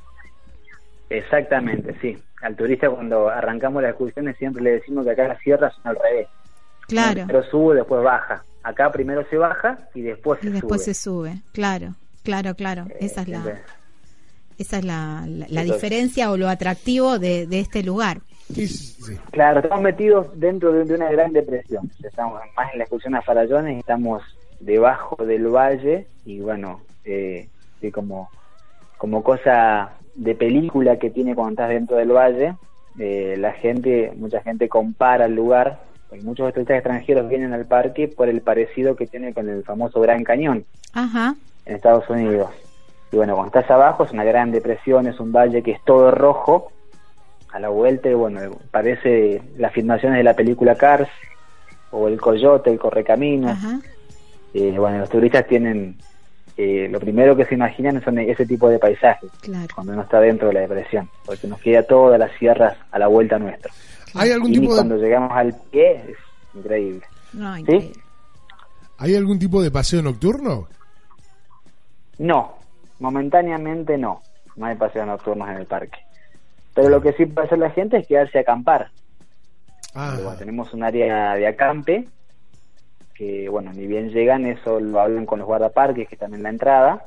Exactamente, 1.10 1.96
sí. 2.02 2.18
Al 2.42 2.56
turista 2.56 2.90
cuando 2.90 3.28
arrancamos 3.28 3.82
las 3.82 3.90
excursiones 3.92 4.38
siempre 4.38 4.62
le 4.64 4.72
decimos 4.74 5.04
que 5.06 5.12
acá 5.12 5.28
las 5.28 5.42
sierras 5.42 5.74
son 5.76 5.88
al 5.88 5.98
revés. 6.02 6.28
Claro. 6.90 7.26
Primero 7.26 7.44
sube, 7.50 7.76
después 7.76 8.04
baja. 8.04 8.44
Acá 8.64 8.92
primero 8.92 9.24
se 9.30 9.38
baja 9.38 9.80
y 9.96 10.02
después 10.02 10.40
Y 10.44 10.48
se 10.48 10.52
después 10.54 10.84
sube. 10.84 10.94
se 10.94 11.02
sube. 11.02 11.36
Claro, 11.54 11.96
claro, 12.24 12.54
claro. 12.56 12.88
Eh, 12.90 12.98
Esa 13.06 13.22
es 13.22 13.28
la, 13.30 13.44
esa 14.58 14.78
es 14.80 14.84
la, 14.86 15.24
la, 15.26 15.46
la 15.50 15.62
Entonces- 15.62 15.74
diferencia 15.74 16.32
o 16.32 16.38
lo 16.38 16.50
atractivo 16.50 17.18
de, 17.20 17.48
de 17.48 17.60
este 17.62 17.84
lugar. 17.84 18.20
Sí. 18.54 19.16
Claro, 19.32 19.60
estamos 19.60 19.82
metidos 19.84 20.28
dentro 20.40 20.72
de, 20.74 20.84
de 20.84 20.96
una 20.96 21.10
gran 21.12 21.32
depresión. 21.32 21.90
Estamos 22.04 22.42
más 22.58 22.72
en 22.74 22.80
la 22.80 22.84
excursión 22.86 23.16
a 23.16 23.22
Farallones, 23.22 23.78
estamos 23.80 24.24
debajo 24.60 25.24
del 25.24 25.48
valle 25.48 26.08
y 26.26 26.40
bueno, 26.40 26.82
eh, 27.06 27.48
sí, 27.80 27.92
como, 27.92 28.30
como 28.98 29.24
cosa 29.24 29.92
de 30.16 30.36
película 30.36 30.98
que 30.98 31.12
tiene 31.12 31.36
cuando 31.36 31.52
estás 31.54 31.70
dentro 31.70 31.96
del 31.98 32.12
valle, 32.12 32.56
eh, 32.98 33.36
la 33.38 33.54
gente, 33.54 34.12
mucha 34.18 34.42
gente 34.42 34.68
compara 34.68 35.26
el 35.26 35.36
lugar, 35.36 35.80
porque 36.10 36.24
muchos 36.24 36.52
turistas 36.54 36.78
extranjeros 36.78 37.30
vienen 37.30 37.54
al 37.54 37.66
parque 37.66 38.08
por 38.08 38.30
el 38.30 38.42
parecido 38.42 38.96
que 38.96 39.06
tiene 39.06 39.34
con 39.34 39.48
el 39.48 39.64
famoso 39.64 40.02
Gran 40.02 40.24
Cañón 40.24 40.66
Ajá. 40.94 41.36
en 41.66 41.76
Estados 41.76 42.10
Unidos. 42.10 42.50
Y 43.12 43.18
bueno, 43.18 43.36
cuando 43.36 43.60
estás 43.60 43.72
abajo 43.72 44.04
es 44.04 44.12
una 44.12 44.24
gran 44.24 44.52
depresión, 44.52 45.08
es 45.08 45.20
un 45.20 45.32
valle 45.32 45.62
que 45.62 45.72
es 45.72 45.84
todo 45.84 46.12
rojo. 46.12 46.72
A 47.52 47.60
la 47.60 47.70
vuelta, 47.70 48.10
bueno, 48.14 48.40
parece 48.70 49.42
las 49.58 49.74
filmaciones 49.74 50.18
de 50.18 50.24
la 50.24 50.36
película 50.36 50.76
Cars 50.76 51.10
o 51.92 52.08
El 52.08 52.20
Coyote, 52.22 52.70
El 52.70 52.80
Correcaminos. 52.80 53.58
Eh, 54.54 54.76
bueno, 54.78 55.00
los 55.00 55.10
turistas 55.10 55.48
tienen, 55.48 55.98
eh, 56.62 56.90
lo 56.90 57.00
primero 57.00 57.36
que 57.38 57.46
se 57.46 57.56
imaginan 57.56 58.04
son 58.04 58.18
ese 58.20 58.46
tipo 58.46 58.68
de 58.68 58.80
paisajes 58.80 59.32
Claro. 59.42 59.68
cuando 59.74 59.94
uno 59.94 60.02
está 60.02 60.20
dentro 60.20 60.50
de 60.50 60.56
la 60.56 60.60
depresión, 60.62 61.10
porque 61.26 61.48
nos 61.48 61.60
queda 61.62 61.84
todas 61.84 62.20
las 62.20 62.32
sierras 62.38 62.78
a 62.92 63.00
la 63.00 63.08
vuelta 63.08 63.40
nuestra. 63.40 63.72
¿Hay 64.16 64.32
algún 64.32 64.52
Y 64.52 64.60
tipo 64.60 64.76
cuando 64.76 64.98
de, 64.98 65.06
llegamos 65.06 65.32
al 65.34 65.56
pie 65.72 65.96
es 66.10 66.18
increíble. 66.54 67.02
No, 67.34 67.58
increíble. 67.58 67.94
¿hay 68.98 69.16
algún 69.16 69.40
tipo 69.40 69.62
de 69.62 69.72
paseo 69.72 70.02
nocturno? 70.02 70.68
No, 72.18 72.56
momentáneamente 73.00 73.98
no. 73.98 74.22
No 74.58 74.66
hay 74.66 74.76
paseos 74.76 75.08
nocturnos 75.08 75.48
en 75.50 75.56
el 75.56 75.66
parque. 75.66 76.00
Pero 76.74 76.90
lo 76.90 77.02
que 77.02 77.14
sí 77.14 77.26
puede 77.26 77.48
hacer 77.48 77.60
la 77.60 77.70
gente 77.70 77.98
es 77.98 78.08
quedarse 78.08 78.40
a 78.40 78.42
acampar. 78.42 78.90
Ah, 79.96 80.16
Bueno, 80.22 80.36
tenemos 80.38 80.74
un 80.74 80.84
área 80.84 81.36
de 81.36 81.48
acampe 81.48 82.08
que, 83.20 83.50
bueno, 83.50 83.74
ni 83.74 83.86
bien 83.86 84.12
llegan, 84.12 84.46
eso 84.46 84.80
lo 84.80 85.02
hablan 85.02 85.26
con 85.26 85.40
los 85.40 85.46
guardaparques 85.46 86.08
que 86.08 86.16
están 86.16 86.34
en 86.34 86.42
la 86.42 86.50
entrada, 86.50 87.04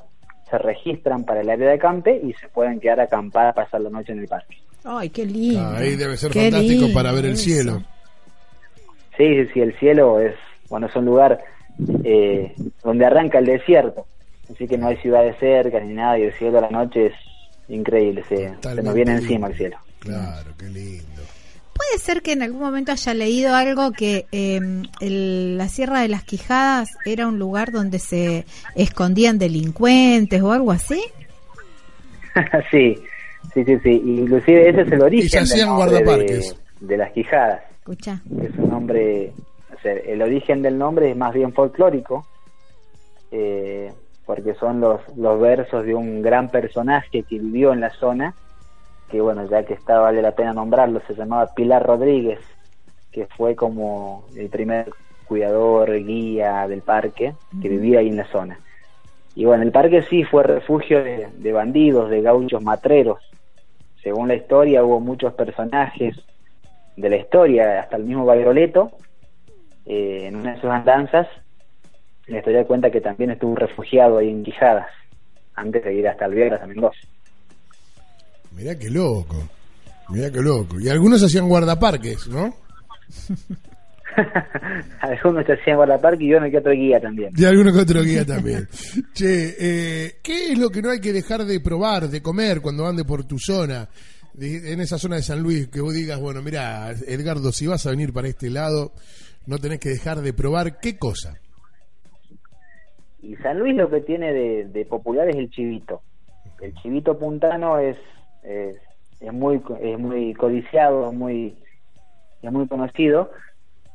se 0.51 0.59
registran 0.59 1.25
para 1.25 1.41
el 1.41 1.49
área 1.49 1.69
de 1.69 1.75
acampe 1.77 2.21
y 2.23 2.35
se 2.35 2.49
pueden 2.51 2.81
quedar 2.81 3.01
a 3.01 3.05
acampar 3.05 3.47
a 3.47 3.55
pasar 3.55 3.81
la 3.81 3.89
noche 3.89 4.13
en 4.13 4.19
el 4.19 4.29
parque. 4.29 4.59
Ay, 4.85 5.09
qué 5.09 5.25
lindo. 5.25 5.61
Ah, 5.63 5.79
ahí 5.79 5.97
debe 5.97 6.19
ser 6.19 6.31
Qué 6.31 6.43
fantástico 6.43 6.83
lindo 6.83 6.93
para 6.95 7.13
ver 7.13 7.25
el 7.25 7.33
eso. 7.33 7.45
cielo. 7.45 7.83
Sí, 9.17 9.25
sí, 9.25 9.49
sí, 9.55 9.61
el 9.61 9.75
cielo 9.79 10.21
es, 10.21 10.35
bueno, 10.69 10.87
es 10.87 10.95
un 10.97 11.07
lugar 11.07 11.39
eh, 12.05 12.55
donde 12.85 13.07
arranca 13.07 13.39
el 13.39 13.47
desierto, 13.47 14.07
así 14.53 14.69
que 14.69 14.77
no 14.77 14.89
hay 14.89 14.99
ciudades 14.99 15.35
cerca 15.41 15.81
ni 15.81 15.95
nada 15.95 16.19
y 16.19 16.25
el 16.25 16.33
cielo 16.35 16.59
a 16.59 16.63
la 16.63 16.71
noche 16.71 17.07
es 17.07 17.15
increíble, 17.69 18.23
se, 18.29 18.53
se 18.61 18.83
nos 18.83 18.95
viene 18.95 19.13
lindo. 19.13 19.23
encima 19.23 19.47
el 19.47 19.55
cielo. 19.57 19.79
Claro, 20.01 20.51
qué 20.59 20.67
lindo. 20.67 21.23
Puede 21.89 21.99
ser 21.99 22.23
que 22.23 22.33
en 22.33 22.43
algún 22.43 22.61
momento 22.61 22.93
haya 22.93 23.13
leído 23.15 23.55
algo 23.55 23.91
que 23.93 24.27
eh, 24.31 24.61
el- 25.01 25.59
la 25.59 25.69
Sierra 25.69 26.01
de 26.01 26.09
las 26.09 26.23
Quijadas 26.23 26.91
era 27.05 27.27
un 27.27 27.39
lugar 27.39 27.73
donde 27.73 27.99
se 27.99 28.45
escondían 28.77 29.39
delincuentes 29.39 30.41
o 30.43 30.53
algo 30.53 30.71
así. 30.71 31.03
sí, 32.71 32.95
sí, 33.53 33.65
sí, 33.65 33.79
sí. 33.83 33.91
Inclusive 34.05 34.69
ese 34.71 34.83
es 34.83 34.93
el 34.93 35.03
origen 35.03 35.27
Y 35.27 35.29
se 35.29 35.39
hacían 35.41 35.75
guardaparques. 35.75 36.57
de, 36.81 36.87
de 36.87 36.97
las 36.97 37.13
Quijadas. 37.13 37.63
Escucha. 37.81 38.21
es 38.41 38.57
un 38.59 38.71
nombre, 38.71 39.33
o 39.77 39.81
sea, 39.83 39.93
el 39.93 40.23
origen 40.23 40.63
del 40.63 40.79
nombre 40.79 41.11
es 41.11 41.17
más 41.17 41.35
bien 41.35 41.53
folclórico, 41.53 42.25
eh, 43.33 43.93
porque 44.25 44.55
son 44.55 44.81
los, 44.81 45.01
los 45.17 45.41
versos 45.41 45.85
de 45.85 45.95
un 45.95 46.23
gran 46.23 46.49
personaje 46.49 47.25
que 47.25 47.39
vivió 47.41 47.73
en 47.73 47.81
la 47.81 47.91
zona, 47.91 48.35
que 49.13 49.21
bueno, 49.21 49.47
ya 49.47 49.63
que 49.63 49.75
está, 49.75 49.99
vale 49.99 50.23
la 50.23 50.35
pena 50.35 50.55
nombrarlo, 50.55 51.03
se 51.07 51.15
llamaba 51.15 51.53
Pilar 51.55 51.87
Rodríguez, 51.87 52.41
que 53.13 53.27
fue 53.27 53.55
como 53.55 54.25
el 54.35 54.49
primer 54.49 54.91
cuidador, 55.27 55.93
guía 56.03 56.67
del 56.67 56.81
parque, 56.81 57.35
que 57.61 57.69
vivía 57.69 57.99
ahí 57.99 58.09
en 58.09 58.17
la 58.17 58.27
zona. 58.33 58.59
Y 59.35 59.45
bueno, 59.45 59.65
el 59.65 59.71
parque 59.71 60.03
sí 60.09 60.25
fue 60.25 60.45
refugio 60.45 61.05
de, 61.05 61.29
de 61.37 61.53
bandidos, 61.53 62.09
de 62.09 62.23
gauchos 62.23 62.63
matreros. 62.63 63.19
Según 64.03 64.29
la 64.29 64.35
historia, 64.35 64.83
hubo 64.83 64.99
muchos 64.99 65.35
personajes 65.35 66.17
de 66.97 67.11
la 67.11 67.17
historia, 67.17 67.81
hasta 67.81 67.97
el 67.97 68.05
mismo 68.05 68.25
Bagroleto, 68.25 68.93
eh, 69.85 70.25
en 70.29 70.37
una 70.37 70.55
de 70.55 70.61
sus 70.63 70.71
andanzas, 70.71 71.29
la 72.29 72.39
historia 72.39 72.65
cuenta 72.65 72.91
que 72.91 73.03
también 73.03 73.31
estuvo 73.31 73.57
refugiado 73.57 74.17
ahí 74.17 74.31
en 74.31 74.43
Quijadas, 74.43 74.89
antes 75.55 75.85
de 75.85 75.93
ir 75.93 76.09
hasta 76.09 76.25
Alveolas 76.25 76.63
a 76.63 76.67
Mendoza. 76.67 76.99
Mirá 78.55 78.79
qué 78.79 78.91
loco. 78.91 79.49
Mirá 80.11 80.31
qué 80.31 80.41
loco. 80.41 80.79
Y 80.81 80.89
algunos 80.89 81.23
hacían 81.23 81.49
guardaparques, 81.49 82.29
¿no? 82.29 82.55
Algunos 85.01 85.45
hacían 85.49 85.77
guardaparque 85.77 86.25
y 86.25 86.35
uno 86.35 86.51
que 86.51 86.59
otro 86.59 86.73
guía 86.73 87.01
también. 87.01 87.33
Y 87.35 87.45
alguno 87.45 87.73
que 87.73 87.79
otro 87.81 88.03
guía 88.03 88.27
también. 88.27 88.69
che, 89.15 89.55
eh, 89.59 90.17
¿qué 90.23 90.53
es 90.53 90.59
lo 90.59 90.69
que 90.69 90.83
no 90.83 90.91
hay 90.91 91.01
que 91.01 91.13
dejar 91.15 91.45
de 91.45 91.61
probar, 91.61 92.09
de 92.09 92.21
comer 92.21 92.61
cuando 92.61 92.87
ande 92.87 93.05
por 93.05 93.25
tu 93.25 93.39
zona? 93.39 93.89
De- 94.35 94.73
en 94.73 94.81
esa 94.81 94.99
zona 94.99 95.17
de 95.17 95.23
San 95.23 95.41
Luis, 95.43 95.69
que 95.69 95.81
vos 95.81 95.95
digas, 95.95 96.21
bueno, 96.21 96.43
mira, 96.43 96.91
Edgardo, 97.07 97.53
si 97.53 97.67
vas 97.67 97.87
a 97.87 97.91
venir 97.91 98.13
para 98.13 98.29
este 98.29 98.51
lado, 98.51 98.93
no 99.47 99.57
tenés 99.59 99.79
que 99.81 99.89
dejar 99.89 100.21
de 100.21 100.33
probar 100.35 100.79
qué 100.79 100.99
cosa. 100.99 101.39
Y 103.23 103.35
San 103.37 103.59
Luis 103.61 103.75
lo 103.77 103.89
que 103.89 104.01
tiene 104.01 104.33
de, 104.33 104.65
de 104.69 104.85
popular 104.85 105.29
es 105.31 105.37
el 105.37 105.49
chivito. 105.51 106.03
El 106.61 106.75
chivito 106.75 107.19
puntano 107.19 107.79
es, 107.79 107.97
es, 108.43 108.77
es 109.21 109.33
muy 109.33 109.61
es 109.81 109.99
muy 109.99 110.35
codiciado, 110.35 111.09
es 111.11 111.15
muy, 111.15 111.55
es 112.43 112.53
muy 112.53 112.67
conocido. 112.67 113.31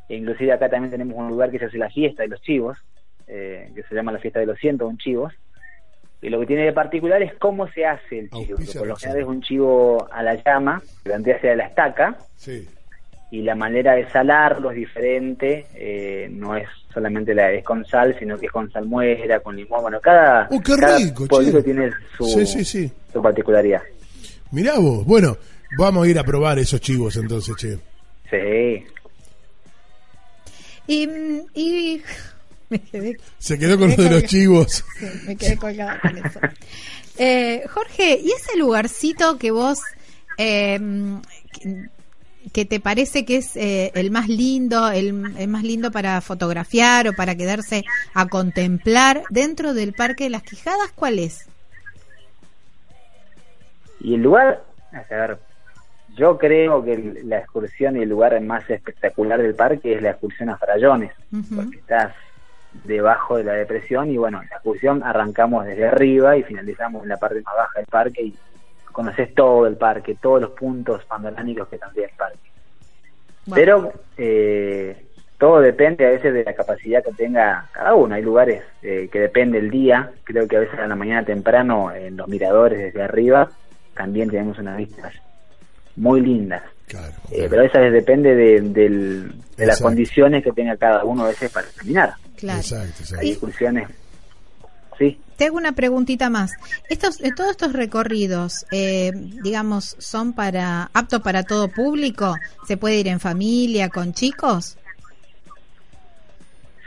E 0.10 0.16
inclusive 0.16 0.54
acá 0.54 0.70
también 0.70 0.92
tenemos 0.92 1.18
un 1.18 1.30
lugar 1.30 1.52
que 1.52 1.60
se 1.60 1.66
hace 1.66 1.78
la 1.78 1.90
fiesta 1.90 2.24
de 2.24 2.30
los 2.30 2.42
chivos, 2.42 2.78
eh, 3.28 3.70
que 3.76 3.84
se 3.84 3.94
llama 3.96 4.12
la 4.14 4.20
fiesta 4.20 4.40
de 4.40 4.46
los 4.46 4.58
101 4.58 4.98
chivos. 4.98 5.34
Y 6.22 6.30
lo 6.30 6.40
que 6.40 6.48
tiene 6.48 6.64
de 6.64 6.74
particular 6.74 7.22
es 7.22 7.34
cómo 7.36 7.68
se 7.68 7.86
hace 7.86 8.20
el 8.20 8.30
chivo. 8.32 8.58
por 8.80 8.88
lo 8.88 8.96
general 8.96 9.22
es 9.22 9.28
un 9.28 9.42
chivo 9.42 10.08
a 10.12 10.24
la 10.24 10.34
llama, 10.44 10.82
vendría 11.06 11.36
hacia 11.36 11.56
la 11.56 11.66
estaca, 11.68 12.18
Sí. 12.38 12.68
y 13.30 13.42
la 13.44 13.54
manera 13.54 13.94
de 13.96 14.10
salarlo 14.10 14.72
es 14.72 14.78
diferente, 14.78 15.68
eh, 15.76 16.28
no 16.32 16.56
es 16.56 16.68
solamente 16.92 17.36
la 17.36 17.52
es 17.52 17.64
con 17.64 17.86
sal, 17.86 18.16
sino 18.18 18.36
que 18.38 18.48
es 18.48 18.52
con 18.52 18.72
salmuera, 18.72 19.42
con 19.42 19.56
limón, 19.56 19.82
bueno, 19.84 20.00
cada, 20.02 20.48
¡Oh, 20.50 20.60
qué 20.60 20.74
rico, 20.76 21.28
tiene 21.62 21.92
su, 22.18 22.24
Sí, 22.26 22.46
sí, 22.48 22.64
sí. 22.66 22.92
su 23.14 23.22
particularidad. 23.22 23.82
Mirá 24.52 24.78
vos. 24.80 25.06
Bueno, 25.06 25.38
vamos 25.78 26.06
a 26.06 26.10
ir 26.10 26.18
a 26.20 26.24
probar 26.24 26.60
esos 26.60 26.80
chivos 26.82 27.16
entonces, 27.18 27.56
che. 27.58 27.78
Sí, 28.30 28.86
Y, 30.88 31.10
y 31.54 32.02
me 32.70 32.80
quedé, 32.80 33.18
Se 33.38 33.58
quedó 33.60 33.78
con 33.78 33.90
lo 33.90 33.96
de 33.96 34.10
los 34.10 34.24
chivos. 34.24 34.84
sí, 35.00 35.06
me 35.26 35.36
quedé 35.36 35.58
colgada 35.58 36.00
con 36.00 36.18
eso. 36.18 36.40
Eh, 37.18 37.64
Jorge, 37.70 38.20
¿y 38.24 38.32
ese 38.32 38.58
lugarcito 38.58 39.38
que 39.38 39.52
vos 39.52 39.80
eh, 40.38 40.80
que- 41.52 41.90
que 42.54 42.64
te 42.64 42.80
parece 42.80 43.26
que 43.26 43.38
es 43.38 43.58
eh, 43.58 43.92
el 43.94 44.10
más 44.10 44.30
lindo, 44.30 44.90
el, 44.90 45.34
el 45.38 45.48
más 45.50 45.64
lindo 45.64 45.92
para 45.92 46.22
fotografiar 46.22 47.10
o 47.10 47.14
para 47.14 47.36
quedarse 47.36 47.84
a 48.14 48.28
contemplar 48.30 49.24
dentro 49.30 49.74
del 49.74 49.92
Parque 49.92 50.24
de 50.26 50.30
las 50.30 50.44
Quijadas, 50.44 50.90
cuál 50.96 51.20
es? 51.20 51.46
Y 54.00 54.16
el 54.16 54.22
lugar, 54.22 54.64
a 54.92 55.16
ver, 55.16 55.38
yo 56.16 56.38
creo 56.38 56.84
que 56.84 57.22
la 57.24 57.40
excursión 57.40 57.98
y 57.98 58.04
el 58.04 58.10
lugar 58.10 58.40
más 58.42 58.70
espectacular 58.70 59.42
del 59.42 59.56
parque 59.56 59.94
es 59.94 60.02
la 60.02 60.12
excursión 60.12 60.50
a 60.50 60.58
Farallones, 60.58 61.12
porque 61.56 61.78
estás 61.78 62.14
debajo 62.84 63.38
de 63.38 63.44
la 63.44 63.54
depresión 63.54 64.10
y 64.10 64.18
bueno, 64.18 64.42
la 64.50 64.56
excursión 64.56 65.04
arrancamos 65.04 65.66
desde 65.66 65.88
arriba 65.88 66.38
y 66.38 66.44
finalizamos 66.44 67.04
en 67.04 67.10
la 67.10 67.18
parte 67.18 67.42
más 67.42 67.56
baja 67.56 67.80
del 67.80 67.88
parque 67.88 68.22
y 68.24 68.36
conoces 68.92 69.34
todo 69.36 69.68
el 69.68 69.78
parque, 69.78 70.16
todos 70.20 70.42
los 70.42 70.52
puntos 70.52 71.04
panorámicos 71.06 71.68
que 71.68 71.78
tendría 71.78 72.08
el 72.08 72.16
parque. 72.16 72.40
Bueno, 73.46 73.56
Pero 73.56 73.94
eh, 74.18 75.06
todo 75.38 75.60
depende 75.60 76.06
a 76.06 76.10
veces 76.10 76.34
de 76.34 76.44
la 76.44 76.54
capacidad 76.54 77.04
que 77.04 77.14
tenga 77.14 77.70
cada 77.72 77.94
uno. 77.94 78.16
Hay 78.16 78.24
lugares 78.24 78.64
eh, 78.82 79.08
que 79.12 79.20
depende 79.20 79.60
el 79.60 79.70
día. 79.70 80.12
Creo 80.24 80.48
que 80.48 80.58
a 80.58 80.62
veces 80.62 80.80
a 80.80 80.88
la 80.88 80.96
mañana 80.96 81.24
temprano 81.24 81.94
en 81.94 82.18
los 82.18 82.28
miradores 82.28 82.80
desde 82.80 83.04
arriba 83.04 83.50
también 83.98 84.30
tenemos 84.30 84.58
unas 84.60 84.78
vistas 84.78 85.14
muy 85.96 86.22
lindas. 86.22 86.62
Claro. 86.88 87.14
Eh, 87.32 87.48
pero 87.50 87.62
a 87.62 87.66
veces 87.66 87.92
depende 87.92 88.34
de, 88.36 88.62
del- 88.62 89.32
de 89.58 89.66
las 89.66 89.82
condiciones 89.82 90.44
que 90.44 90.52
tenga 90.54 90.78
cada 90.78 91.04
uno 91.04 91.26
a 91.26 91.28
veces 91.30 91.52
para 91.52 91.68
caminar. 91.76 92.14
claro. 92.38 92.60
Exacto, 92.60 92.88
exacto. 93.02 93.22
Hay 93.22 93.32
excursiones. 93.32 93.90
Sí. 94.98 95.20
Te 95.36 95.46
hago 95.46 95.58
una 95.58 95.74
preguntita 95.74 96.30
más. 96.30 96.54
Estos, 96.90 97.22
eh, 97.22 97.32
todos 97.36 97.52
estos 97.52 97.74
recorridos, 97.74 98.66
eh, 98.72 99.12
digamos, 99.14 99.96
son 100.00 100.34
para 100.34 100.90
aptos 100.94 101.22
para 101.22 101.44
todo 101.44 101.68
público. 101.68 102.36
Se 102.68 102.78
puede 102.78 102.96
ir 103.00 103.08
en 103.08 103.20
familia, 103.20 103.90
con 103.90 104.14
chicos. 104.14 104.78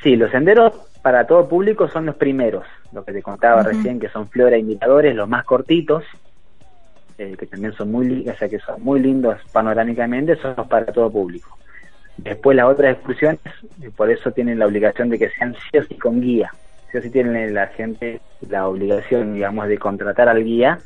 Sí, 0.03 0.17
los 0.17 0.31
senderos 0.31 0.73
para 1.03 1.27
todo 1.27 1.49
público 1.49 1.89
son 1.89 2.07
los 2.07 2.17
primeros, 2.17 2.65
lo 2.93 3.05
que 3.05 3.13
te 3.13 3.23
contaba 3.23 3.63
recién, 3.63 4.01
que 4.01 4.09
son 4.09 4.29
flora 4.29 4.57
y 4.59 4.63
miradores, 4.63 5.15
los 5.15 5.29
más 5.29 5.45
cortitos, 5.45 6.05
eh, 7.21 7.37
que 7.39 7.45
también 7.47 7.73
son 7.75 7.93
muy, 7.93 8.07
li- 8.09 8.29
o 8.31 8.35
sea, 8.35 8.49
que 8.49 8.59
son 8.61 8.83
muy 8.83 8.99
lindos 8.99 9.37
panorámicamente, 9.53 10.37
son 10.37 10.55
para 10.69 10.87
todo 10.87 11.11
público. 11.11 11.59
Después 12.17 12.57
las 12.57 12.67
otras 12.67 12.95
excursiones, 12.95 13.41
eh, 13.83 13.91
por 13.95 14.11
eso 14.11 14.31
tienen 14.31 14.59
la 14.59 14.67
obligación 14.67 15.11
de 15.11 15.19
que 15.19 15.29
sean 15.31 15.55
sí 15.71 15.79
o 15.79 15.83
sí 15.85 15.97
con 15.97 16.21
guía. 16.23 16.51
Sí 16.91 16.97
o 16.99 17.03
sí 17.03 17.11
tienen 17.11 17.53
la 17.53 17.67
gente 17.69 18.21
la 18.49 18.67
obligación, 18.67 19.35
digamos, 19.35 19.69
de 19.69 19.77
contratar 19.77 20.31
al 20.31 20.43
guía 20.43 20.79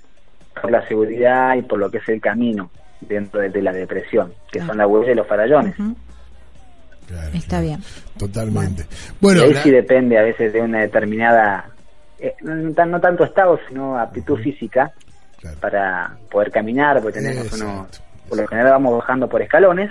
por 0.60 0.72
la 0.72 0.86
seguridad 0.88 1.54
y 1.56 1.62
por 1.62 1.78
lo 1.78 1.88
que 1.90 1.98
es 1.98 2.08
el 2.08 2.20
camino 2.20 2.68
dentro 3.00 3.40
de, 3.40 3.50
de 3.50 3.62
la 3.62 3.72
depresión, 3.72 4.32
que 4.50 4.60
Ah. 4.60 4.66
son 4.66 4.76
la 4.78 4.86
huella 4.88 5.12
y 5.12 5.14
los 5.14 5.26
farallones. 5.28 5.74
Claro, 5.76 7.28
Está 7.32 7.48
claro. 7.48 7.64
bien. 7.64 7.80
Totalmente. 8.18 8.82
Y 8.82 9.14
Bueno, 9.20 9.42
ahí 9.42 9.52
la- 9.54 9.62
sí 9.62 9.70
depende 9.70 10.18
a 10.18 10.22
veces 10.22 10.52
de 10.52 10.60
una 10.62 10.80
determinada, 10.80 11.66
eh, 12.18 12.34
no 12.42 13.00
tanto 13.00 13.22
estado, 13.24 13.60
sino 13.68 13.98
aptitud 13.98 14.36
física 14.38 14.90
claro. 15.44 15.59
para 15.61 16.16
poder 16.30 16.50
caminar, 16.50 17.00
porque 17.02 17.20
tenemos 17.20 17.46
Exacto, 17.46 17.64
unos, 17.66 18.02
por 18.28 18.38
lo 18.38 18.48
general 18.48 18.72
vamos 18.72 18.98
bajando 18.98 19.28
por 19.28 19.42
escalones, 19.42 19.90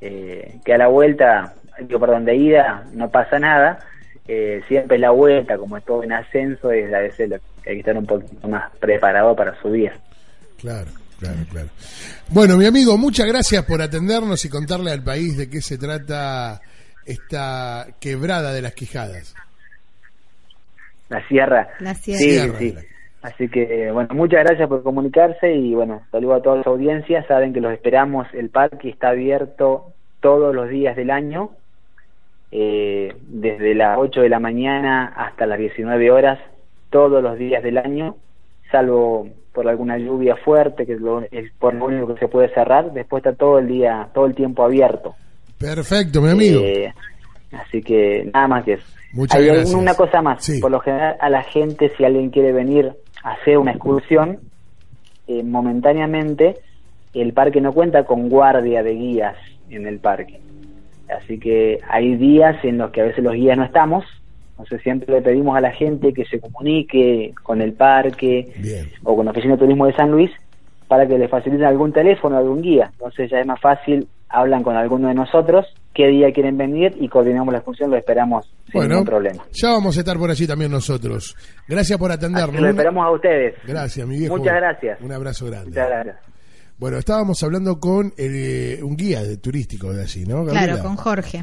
eh, 0.00 0.58
que 0.64 0.74
a 0.74 0.78
la 0.78 0.88
vuelta, 0.88 1.54
digo, 1.80 2.00
perdón, 2.00 2.24
de 2.24 2.36
ida 2.36 2.84
no 2.92 3.08
pasa 3.10 3.38
nada, 3.38 3.78
eh, 4.26 4.62
siempre 4.66 4.98
la 4.98 5.10
vuelta, 5.10 5.56
como 5.56 5.76
es 5.76 5.84
todo 5.84 6.02
en 6.02 6.12
ascenso, 6.12 6.70
es 6.72 6.92
a 6.92 6.98
veces 6.98 7.30
lo 7.30 7.36
que 7.62 7.70
hay 7.70 7.76
que 7.76 7.80
estar 7.80 7.96
un 7.96 8.06
poquito 8.06 8.48
más 8.48 8.70
preparado 8.80 9.36
para 9.36 9.60
subir. 9.62 9.92
Claro, 10.58 10.90
claro, 11.20 11.38
claro. 11.50 11.68
Bueno, 12.28 12.56
mi 12.56 12.66
amigo, 12.66 12.98
muchas 12.98 13.26
gracias 13.26 13.64
por 13.64 13.80
atendernos 13.80 14.44
y 14.44 14.48
contarle 14.48 14.90
al 14.90 15.02
país 15.02 15.36
de 15.36 15.48
qué 15.48 15.60
se 15.62 15.78
trata 15.78 16.60
esta 17.04 17.86
quebrada 18.00 18.52
de 18.52 18.62
las 18.62 18.74
Quijadas. 18.74 19.34
La 21.08 21.26
sierra. 21.28 21.68
La 21.78 21.94
sierra. 21.94 22.18
Sí, 22.18 22.30
Sierra 22.30 22.58
sí. 22.58 22.76
Así 23.26 23.48
que, 23.48 23.90
bueno, 23.90 24.08
muchas 24.14 24.44
gracias 24.44 24.68
por 24.68 24.82
comunicarse 24.84 25.52
y, 25.52 25.74
bueno, 25.74 26.02
saludo 26.12 26.34
a 26.34 26.42
toda 26.42 26.62
su 26.62 26.70
audiencia. 26.70 27.26
Saben 27.26 27.52
que 27.52 27.60
los 27.60 27.72
esperamos. 27.72 28.26
El 28.32 28.50
parque 28.50 28.88
está 28.88 29.08
abierto 29.08 29.86
todos 30.20 30.54
los 30.54 30.68
días 30.68 30.94
del 30.96 31.10
año, 31.10 31.50
eh, 32.52 33.14
desde 33.28 33.74
las 33.74 33.98
8 33.98 34.20
de 34.22 34.28
la 34.28 34.38
mañana 34.38 35.06
hasta 35.16 35.46
las 35.46 35.58
19 35.58 36.10
horas, 36.10 36.38
todos 36.90 37.22
los 37.22 37.36
días 37.36 37.62
del 37.62 37.78
año, 37.78 38.16
salvo 38.70 39.28
por 39.52 39.68
alguna 39.68 39.98
lluvia 39.98 40.36
fuerte, 40.36 40.86
que 40.86 40.92
es, 40.94 41.00
lo- 41.00 41.22
es 41.22 41.50
por 41.58 41.74
lo 41.74 41.86
único 41.86 42.14
que 42.14 42.20
se 42.20 42.28
puede 42.28 42.48
cerrar. 42.54 42.92
Después 42.92 43.24
está 43.24 43.36
todo 43.36 43.58
el 43.58 43.66
día, 43.66 44.08
todo 44.14 44.26
el 44.26 44.34
tiempo 44.34 44.62
abierto. 44.64 45.14
Perfecto, 45.58 46.20
mi 46.20 46.30
amigo. 46.30 46.60
Eh, 46.62 46.92
así 47.58 47.82
que 47.82 48.28
nada 48.32 48.48
más 48.48 48.64
que 48.64 48.74
eso. 48.74 48.86
Muchas 49.12 49.40
Hay 49.40 49.46
gracias. 49.46 49.74
una 49.74 49.94
cosa 49.94 50.22
más. 50.22 50.44
Sí. 50.44 50.60
Por 50.60 50.70
lo 50.70 50.80
general, 50.80 51.16
a 51.20 51.30
la 51.30 51.42
gente, 51.42 51.90
si 51.96 52.04
alguien 52.04 52.30
quiere 52.30 52.52
venir 52.52 52.92
a 53.22 53.32
hacer 53.32 53.58
una 53.58 53.72
excursión, 53.72 54.40
eh, 55.26 55.42
momentáneamente 55.42 56.56
el 57.14 57.32
parque 57.32 57.60
no 57.60 57.72
cuenta 57.72 58.04
con 58.04 58.28
guardia 58.28 58.82
de 58.82 58.94
guías 58.94 59.36
en 59.70 59.86
el 59.86 59.98
parque. 59.98 60.40
Así 61.08 61.38
que 61.38 61.78
hay 61.88 62.16
días 62.16 62.56
en 62.64 62.78
los 62.78 62.90
que 62.90 63.00
a 63.00 63.04
veces 63.04 63.24
los 63.24 63.34
guías 63.34 63.56
no 63.56 63.64
estamos, 63.64 64.04
entonces 64.50 64.82
siempre 64.82 65.14
le 65.14 65.22
pedimos 65.22 65.56
a 65.56 65.60
la 65.60 65.70
gente 65.70 66.12
que 66.12 66.24
se 66.24 66.40
comunique 66.40 67.32
con 67.42 67.60
el 67.60 67.72
parque 67.74 68.52
Bien. 68.58 68.88
o 69.04 69.14
con 69.14 69.24
la 69.26 69.30
Oficina 69.30 69.54
de 69.54 69.60
Turismo 69.60 69.86
de 69.86 69.94
San 69.94 70.10
Luis 70.10 70.30
para 70.88 71.06
que 71.06 71.18
le 71.18 71.28
faciliten 71.28 71.66
algún 71.66 71.92
teléfono, 71.92 72.36
algún 72.36 72.62
guía. 72.62 72.88
Entonces 72.92 73.30
ya 73.30 73.38
es 73.38 73.46
más 73.46 73.60
fácil, 73.60 74.06
hablan 74.28 74.62
con 74.62 74.76
alguno 74.76 75.08
de 75.08 75.14
nosotros, 75.14 75.66
qué 75.94 76.08
día 76.08 76.30
quieren 76.32 76.56
venir 76.58 76.94
y 77.00 77.08
coordinamos 77.08 77.52
la 77.52 77.58
excursión, 77.58 77.90
lo 77.90 77.96
esperamos 77.96 78.46
sin 78.66 78.72
Bueno, 78.74 78.88
ningún 78.94 79.06
problema. 79.06 79.44
ya 79.52 79.70
vamos 79.70 79.96
a 79.96 80.00
estar 80.00 80.16
por 80.18 80.30
allí 80.30 80.46
también 80.46 80.70
nosotros. 80.70 81.36
Gracias 81.68 81.98
por 81.98 82.10
atendernos. 82.12 82.60
lo 82.60 82.68
esperamos 82.68 83.04
a 83.06 83.10
ustedes. 83.10 83.54
Gracias, 83.66 84.06
mi 84.06 84.18
viejo. 84.18 84.36
Muchas 84.36 84.54
gracias. 84.54 85.00
Un 85.00 85.12
abrazo 85.12 85.46
grande. 85.46 85.68
Muchas 85.70 85.88
gracias. 85.88 86.16
Bueno, 86.78 86.98
estábamos 86.98 87.42
hablando 87.42 87.80
con 87.80 88.12
eh, 88.18 88.80
un 88.82 88.96
guía 88.96 89.22
de 89.22 89.38
turístico 89.38 89.92
de 89.94 90.02
allí, 90.02 90.26
¿no? 90.26 90.44
Claro, 90.44 90.82
con 90.82 90.96
Jorge. 90.96 91.42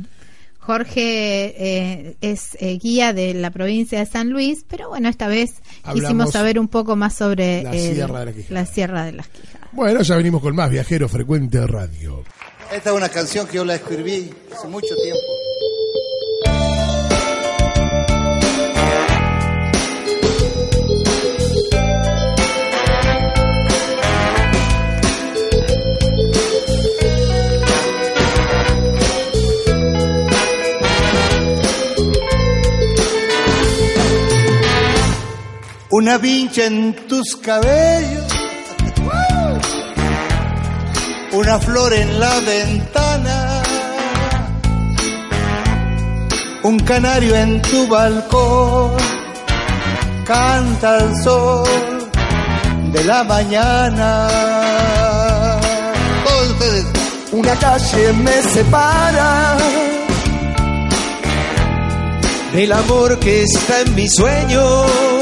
Jorge 0.65 1.53
eh, 1.57 2.15
es 2.21 2.55
eh, 2.59 2.77
guía 2.81 3.11
de 3.13 3.33
la 3.33 3.51
provincia 3.51 3.99
de 3.99 4.05
San 4.05 4.29
Luis, 4.29 4.65
pero 4.67 4.89
bueno, 4.89 5.09
esta 5.09 5.27
vez 5.27 5.55
Hablamos 5.83 6.01
quisimos 6.01 6.31
saber 6.31 6.57
un 6.59 6.67
poco 6.69 6.95
más 6.95 7.13
sobre 7.13 7.63
la 7.63 7.71
el- 7.75 7.93
Sierra 7.95 8.19
de 8.21 8.25
las 8.27 8.35
Quijadas. 8.35 8.51
la 8.51 8.65
Sierra 8.73 9.05
de 9.05 9.11
las 9.11 9.27
Quijadas. 9.27 9.69
Bueno, 9.73 10.01
ya 10.01 10.15
venimos 10.15 10.41
con 10.41 10.55
más 10.55 10.69
Viajero 10.69 11.09
Frecuente 11.09 11.65
Radio. 11.67 12.23
Esta 12.71 12.89
es 12.91 12.95
una 12.95 13.09
canción 13.09 13.45
que 13.47 13.57
yo 13.57 13.65
la 13.65 13.75
escribí 13.75 14.29
hace 14.55 14.67
mucho 14.67 14.95
tiempo. 14.95 15.19
Una 35.95 36.17
vincha 36.17 36.65
en 36.65 36.95
tus 37.07 37.35
cabellos 37.35 38.33
una 41.33 41.59
flor 41.59 41.93
en 41.93 42.19
la 42.19 42.39
ventana, 42.39 43.63
un 46.63 46.79
canario 46.79 47.35
en 47.35 47.61
tu 47.61 47.87
balcón, 47.87 48.91
canta 50.25 50.97
el 50.97 51.15
sol 51.23 52.11
de 52.91 53.03
la 53.03 53.23
mañana. 53.23 54.27
Todos 56.23 56.49
ustedes, 56.49 56.85
una 57.31 57.55
calle 57.55 58.13
me 58.13 58.41
separa 58.41 59.57
del 62.53 62.71
amor 62.71 63.19
que 63.19 63.43
está 63.43 63.81
en 63.81 63.95
mis 63.95 64.13
sueños. 64.13 65.12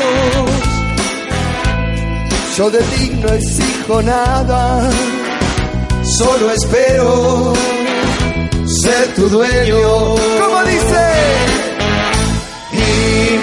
Yo 2.58 2.70
de 2.70 2.80
ti 2.80 3.10
no 3.22 3.30
exijo 3.30 4.02
nada 4.02 4.90
solo 6.04 6.52
espero 6.52 7.54
ser 8.66 9.14
tu 9.16 9.30
dueño. 9.30 9.80
Como 10.42 10.64
dice, 10.64 11.06
y 12.74 12.76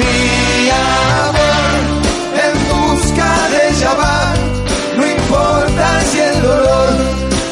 mi 0.01 0.71
amor 1.25 1.73
en 2.47 2.55
busca 2.69 3.31
de 3.53 3.69
ella 3.71 3.93
va, 3.95 4.35
no 4.97 5.07
importa 5.07 6.01
si 6.11 6.19
el 6.21 6.43
dolor 6.43 6.95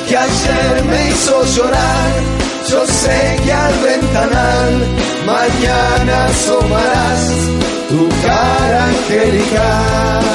que 0.08 0.16
ayer 0.16 0.84
me 0.90 1.08
hizo 1.08 1.44
llorar, 1.56 2.10
yo 2.70 2.86
sé 2.86 3.40
que 3.44 3.52
al 3.52 3.74
ventanal 3.78 4.72
mañana 5.26 6.26
asomarás 6.26 7.22
tu 7.88 8.08
cara 8.26 8.84
angelical. 8.84 10.26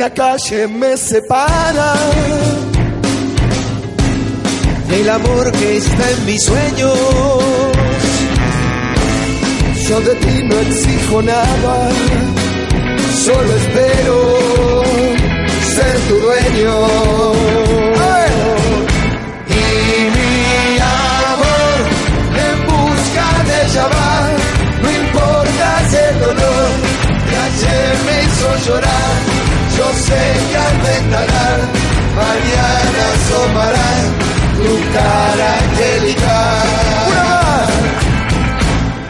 Una 0.00 0.08
calle 0.14 0.66
me 0.66 0.96
separa 0.96 1.92
del 4.88 5.10
amor 5.10 5.52
que 5.52 5.76
está 5.76 6.10
en 6.12 6.24
mis 6.24 6.42
sueños. 6.42 6.98
Yo 9.86 10.00
de 10.00 10.14
ti 10.14 10.42
no 10.44 10.58
exijo 10.58 11.20
nada, 11.20 11.90
solo 13.26 13.56
espero 13.56 14.82
ser 15.74 15.98
tu 16.08 16.14
dueño. 16.14 17.39
Yo 30.10 30.16
sé 30.16 30.26
que 30.50 30.56
al 30.56 30.76
ventanal 30.78 31.60
mañana 32.16 33.02
asomará 33.14 33.90
tu 34.56 34.72
cara 34.92 35.48
angelical. 35.62 36.68
Una 37.10 37.22
más. 37.30 37.70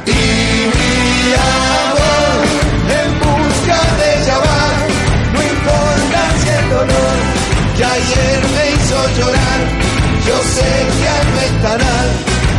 Y 0.05 0.21
mi 0.77 0.93
amor 1.57 2.37
en 3.01 3.11
busca 3.25 3.79
de 3.99 4.07
ella 4.21 4.37
va, 4.45 4.63
no 5.33 5.41
importa 5.55 6.21
si 6.41 6.49
el 6.59 6.67
dolor 6.69 7.17
que 7.77 7.85
ayer 7.85 8.39
me 8.55 8.63
hizo 8.73 8.99
llorar. 9.17 9.61
Yo 10.27 10.37
sé 10.55 10.71
que 10.99 11.09
al 11.19 11.29
ventanal 11.41 12.09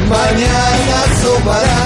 mañana 0.09 0.93
asomarás 1.11 1.80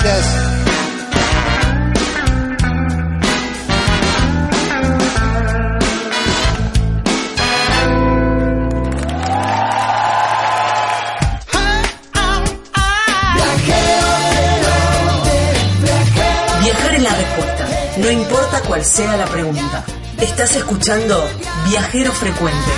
Gracias. 0.00 0.26
Viajar 16.62 16.94
es 16.94 17.02
la 17.02 17.14
respuesta, 17.14 17.68
no 17.98 18.10
importa 18.10 18.60
cuál 18.66 18.84
sea 18.84 19.16
la 19.16 19.26
pregunta. 19.26 19.84
Estás 20.20 20.56
escuchando 20.56 21.28
Viajero 21.68 22.12
Frecuente. 22.12 22.70